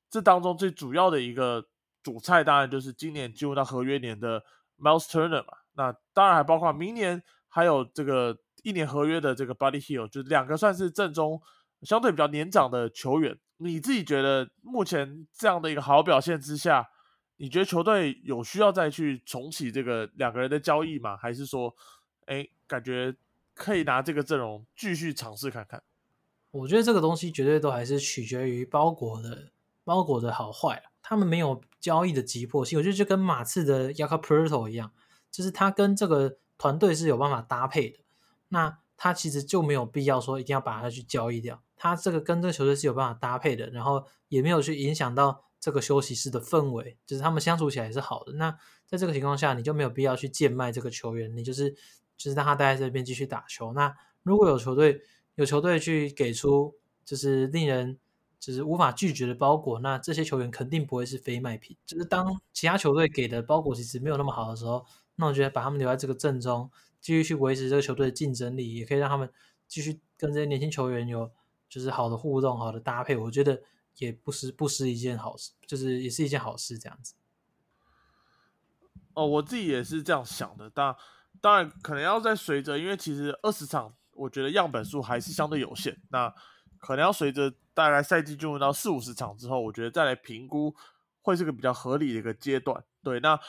[0.09, 1.67] 这当中最主要的一个
[2.03, 4.43] 主菜，当然就是今年进入到合约年的
[4.77, 5.53] Miles Turner 嘛。
[5.73, 11.41] 那当然还包括明年还有这个一年合约的这个 Buddy Hill，就是两个算是正中
[11.83, 13.37] 相对比较年长的球员。
[13.57, 16.89] 你自己觉得目前这样的一个好表现之下？
[17.41, 21.15] 你觉得球队有需要再去重启这个两个人的交易吗？
[21.15, 21.73] 还是说，
[22.25, 23.15] 哎，感觉
[23.53, 25.81] 可以拿这个阵容继续尝试看看？
[26.51, 29.51] 我觉得这个东西绝对都还是取决于包裹的
[29.85, 34.91] 包裹的好坏他们没有交易的急迫性，我觉得就跟马刺的 Yaka Perto 一样，
[35.31, 37.97] 就是他跟这个团队是有办法搭配的。
[38.49, 45.45] 那他其实就没有必要说一定要把它去交易掉，他这个跟这个球队是有办法搭配的，然后也没有去影响到。
[45.61, 48.31] 这个休息室的氛围，就是他们相处起来是好的。
[48.35, 48.49] 那
[48.85, 51.69] 在这个情况下，你就没有必要去贱卖这个球员，你就是
[52.15, 53.73] 就是让他待在这边继续打球。
[53.73, 53.93] 那
[54.23, 55.01] 如果有球队
[55.35, 57.99] 有球队去给出就是令人
[58.39, 61.75] 就是无法拒绝的包裹，那这些球员肯定不会是非卖品。
[61.85, 64.85] 就是当其他球队给的包裹其实没有那么好的时候，
[65.15, 66.71] 那我觉得把他们留在这个阵中，
[67.01, 69.29] 继续去维持这个球队的竞争力，也可以让他们
[69.67, 71.29] 继续跟这些年轻球员有
[71.67, 73.15] 就是好的互动、好的搭配。
[73.15, 73.61] 我觉得。
[73.97, 77.15] 也不是不失一件好事，就是也是一件好事，这样子。
[79.13, 80.95] 哦，我自己也是这样想的，但
[81.41, 86.01] 当然可能要在随着，因为其实二十场，我觉得样本数还是相对有限。
[86.11, 86.33] 那
[86.79, 90.75] 可能要随着大概赛季进入到四五十场之后，我觉得再来评估
[91.21, 92.83] 会是个比较合理的一个阶段。
[93.03, 93.39] 对，那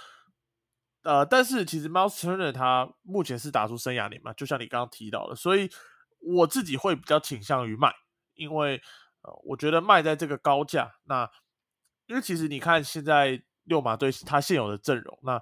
[1.03, 5.71] 呃，但是其实 Miles Turner 他目前是打出生涯年嘛，就像你刚刚提到的，所以
[6.21, 7.95] 我自己会比较倾向于卖，
[8.35, 8.83] 因为。
[9.23, 11.31] 呃，我觉得卖在这个高价，那
[12.07, 15.33] 因为其实你看现在六马队他现有的阵容，那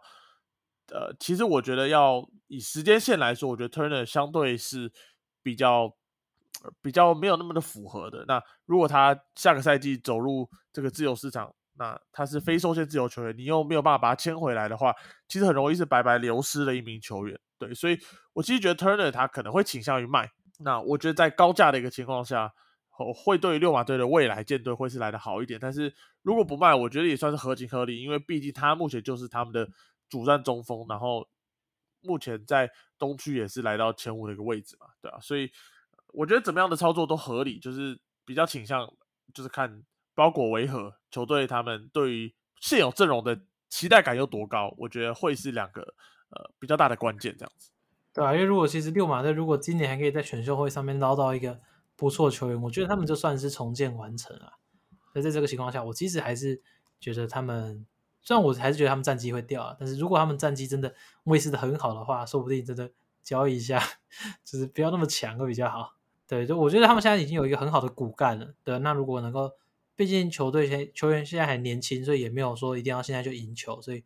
[0.88, 4.92] 呃，其实我觉得要以时间线来说，我觉得 Turner 相对是
[5.44, 5.96] 比较
[6.82, 8.24] 比较没有那么的符合的。
[8.26, 14.94] 那如果他下个赛季走入这个自由市场，那他是非受限自由球员，你又没有办法把他签回来的话，
[15.28, 17.38] 其实很容易是白白流失了一名球员。
[17.58, 17.98] 对，所以
[18.32, 20.30] 我其实觉得 Turner 他可能会倾向于卖。
[20.60, 22.52] 那我觉得在高价的一个情况下。
[23.14, 29.68] 会对于六马队的未来舰队会是来的好一点，但是如果不卖，我觉得也算是合情合理，因为毕竟他目前就是他们的
[30.08, 31.24] 主战中锋，然后
[32.00, 35.48] 目前在东区也是来到前五的一个位置嘛，对啊，所以
[36.12, 38.92] 我觉得怎么样的操作都合理，就是比较倾向
[39.32, 39.82] 就是看
[40.14, 45.82] 包裹维和，球队他们对于现有阵容的期待感有多高，我觉得会是两个
[46.30, 47.70] 呃比较大的关键，这样子，
[48.12, 51.60] 对啊，因为如果其实六马队如果今年还可以在选秀会上面捞到一个。
[51.98, 54.52] 不错球员，我觉得他们就算是重建完成了。
[55.14, 56.62] 那在这个情况下，我其实还是
[57.00, 57.84] 觉得他们，
[58.22, 60.94] 虽然我还是觉得他们战绩会掉啊，但是如果他们战绩真的
[61.24, 62.88] 维持的很好的话，说不定真的
[63.24, 63.82] 交易一下，
[64.46, 65.96] 就是不要那么强会比较好。
[66.28, 68.54] 对，就我觉得他们现在已经有一个很好的骨干了。
[68.62, 69.50] 对，那如果能够，
[69.96, 73.80] 毕竟球队现球员现在还年轻，所以也没有说一定要现在就赢球。
[73.82, 74.04] 所以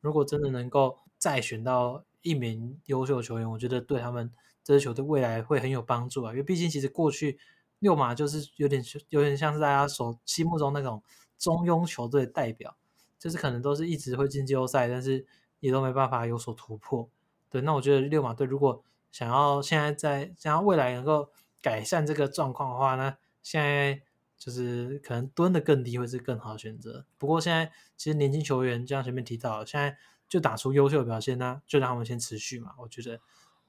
[0.00, 4.32] 如果真的能够再选到一名优秀球员，我觉得对他们。
[4.64, 7.38] 这支球队未来会很有帮助啊，因为毕竟其实过去
[7.78, 11.02] 六马就是有点有点像是大家所心目中那种
[11.38, 12.76] 中庸球队的代表，
[13.18, 15.24] 就是可能都是一直会进季后赛，但是
[15.60, 17.08] 也都没办法有所突破。
[17.48, 21.30] 对，那我觉得六马队如果想要现在在想要未来能够
[21.60, 24.02] 改善这个状况的话呢，现在
[24.36, 27.04] 就是可能蹲的更低会是更好的选择。
[27.16, 29.96] 不过现在其实年轻球员，就像前面提到，现在
[30.28, 32.74] 就打出优秀的表现呢，就让他们先持续嘛。
[32.78, 33.20] 我觉得。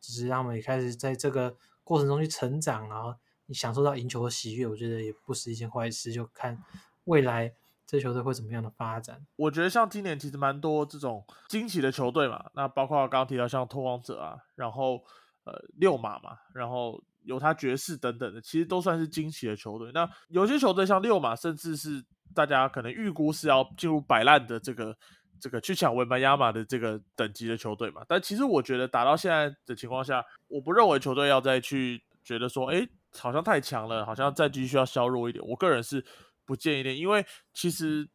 [0.02, 3.14] 只是让我们也开始在这个过程中去成长，然后
[3.48, 6.14] 你享受到赢球的喜悦，我觉得也不是一件坏事。
[6.14, 6.58] 就看
[7.04, 7.54] 未来
[7.86, 9.28] 这球队会怎么样的发展。
[9.36, 15.04] 我觉得像今年其实蛮多这种惊喜的球队嘛，那包括刚刚提到像拓荒者啊，然后
[15.44, 19.92] 呃六马嘛，然后犹他爵士等等的，其实都算是惊喜的球队。
[19.94, 22.04] 那有些球队像六马，甚至是
[22.34, 24.96] 大家可能预估是要进入摆烂的这个
[25.40, 28.02] 这个去抢文班亚马的这个等级的球队嘛。
[28.08, 35.44] 但其实我觉得打到现在的情况下，我不认为球队要再去觉得说，哎，好像太强了，好像再继续要削弱一点。
[35.46, 36.04] 我个人是
[36.46, 38.08] 不建议的，因为其实，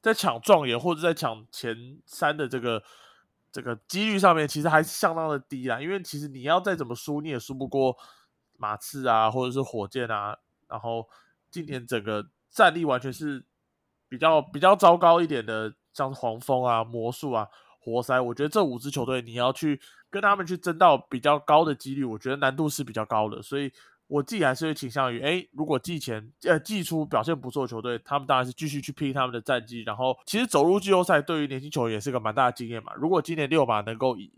[0.00, 1.76] 在抢状元或者在抢前
[2.06, 2.82] 三的这个
[3.50, 5.80] 这个几率上面，其实还是相当的低啦。
[5.80, 7.96] 因为其实你要再怎么输，你也输不过
[8.62, 10.38] 马刺啊，或者是火箭啊。
[10.68, 11.08] 然后
[11.50, 13.44] 今年整个战力完全是
[14.08, 17.48] 比较比较糟糕一点的，像是黄蜂啊、魔术啊、
[17.80, 23.42] 活塞，我觉得这五支球队你要去跟他们去争到比较高的几率，我觉得难度是比较高的。
[23.42, 23.70] 所以
[24.06, 29.82] 我自己还是会倾向于，哎，如果季前呃季初表现不错的球队，他们当然是继续去拼他们的战绩。
[29.82, 32.92] 然后其实走入季后赛对于年轻球员也是个蛮大的经验嘛。
[32.94, 34.32] 如果今年六马能够以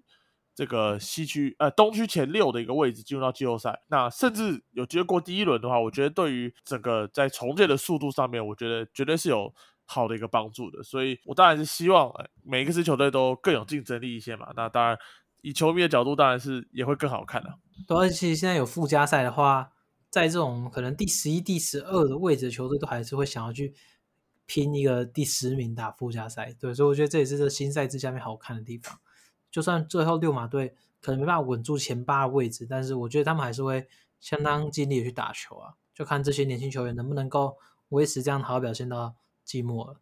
[0.54, 9.52] 这个西区呃东区前六的一个位置进入到季后赛，那甚至有接过第一轮的话，我觉得对于整个在重建的速度上面，我觉得绝对是有
[9.84, 10.82] 好的一个帮助的。
[10.82, 12.12] 所以我当然是希望
[12.44, 14.52] 每一个支球队都更有竞争力一些嘛。
[14.54, 14.96] 那当然
[15.42, 17.58] 以球迷的角度，当然是也会更好看的。
[17.88, 19.72] 对，而且其实现在有附加赛的话，
[20.08, 23.74] 在这种可能第十一、第十二的位置的球队，都还是会想要去
[24.46, 26.54] 拼一个第十名打附加赛。
[26.60, 28.96] 对，所以我觉得这也是这新赛制下面好看的地方。
[29.54, 33.86] 就算最后六马队可能没办法稳住前八的位置，但是我觉得他们还是会
[34.18, 37.56] 相当尽力的去打球啊，就看这些年轻球员能不能够
[37.90, 39.94] 维持这样好表现到季末了。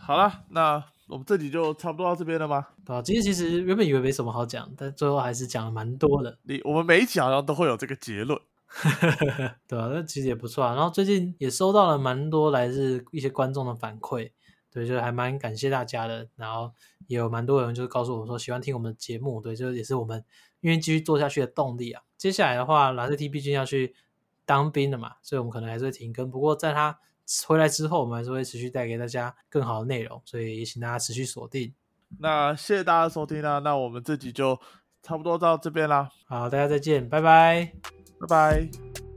[0.00, 2.68] 好了，那我们这集就差不多到这边了吗？
[2.86, 6.38] 对啊，其实其实原本以为没什么好讲，但最后还是讲了蛮多的。
[6.44, 8.38] 你我们每一集好像都会有这个结论，
[9.66, 10.72] 对啊，那其实也不错啊。
[10.76, 14.30] 然后最近也收到了蛮多来自一些观众的反馈。
[14.70, 16.72] 对，就还蛮感谢大家的，然后
[17.06, 20.24] 也有蛮多人就是告诉我说喜欢听我们的节目，对，就也是我们
[20.60, 22.02] 愿意继续做下去的动力啊。
[22.16, 23.94] 接下来的话，蓝色 T 毕竟要去
[24.44, 26.30] 当兵了嘛，所以我们可能还是会停更。
[26.30, 26.98] 不过在他
[27.46, 31.72] 回来之后，我们还是会持续带给大家更好的内容，所以也请大家持续锁定。
[32.18, 34.58] 那谢谢大家收听啦，那我们这集就
[35.02, 36.10] 差不多到这边啦。
[36.26, 37.72] 好，大家再见，拜拜，
[38.20, 39.09] 拜拜。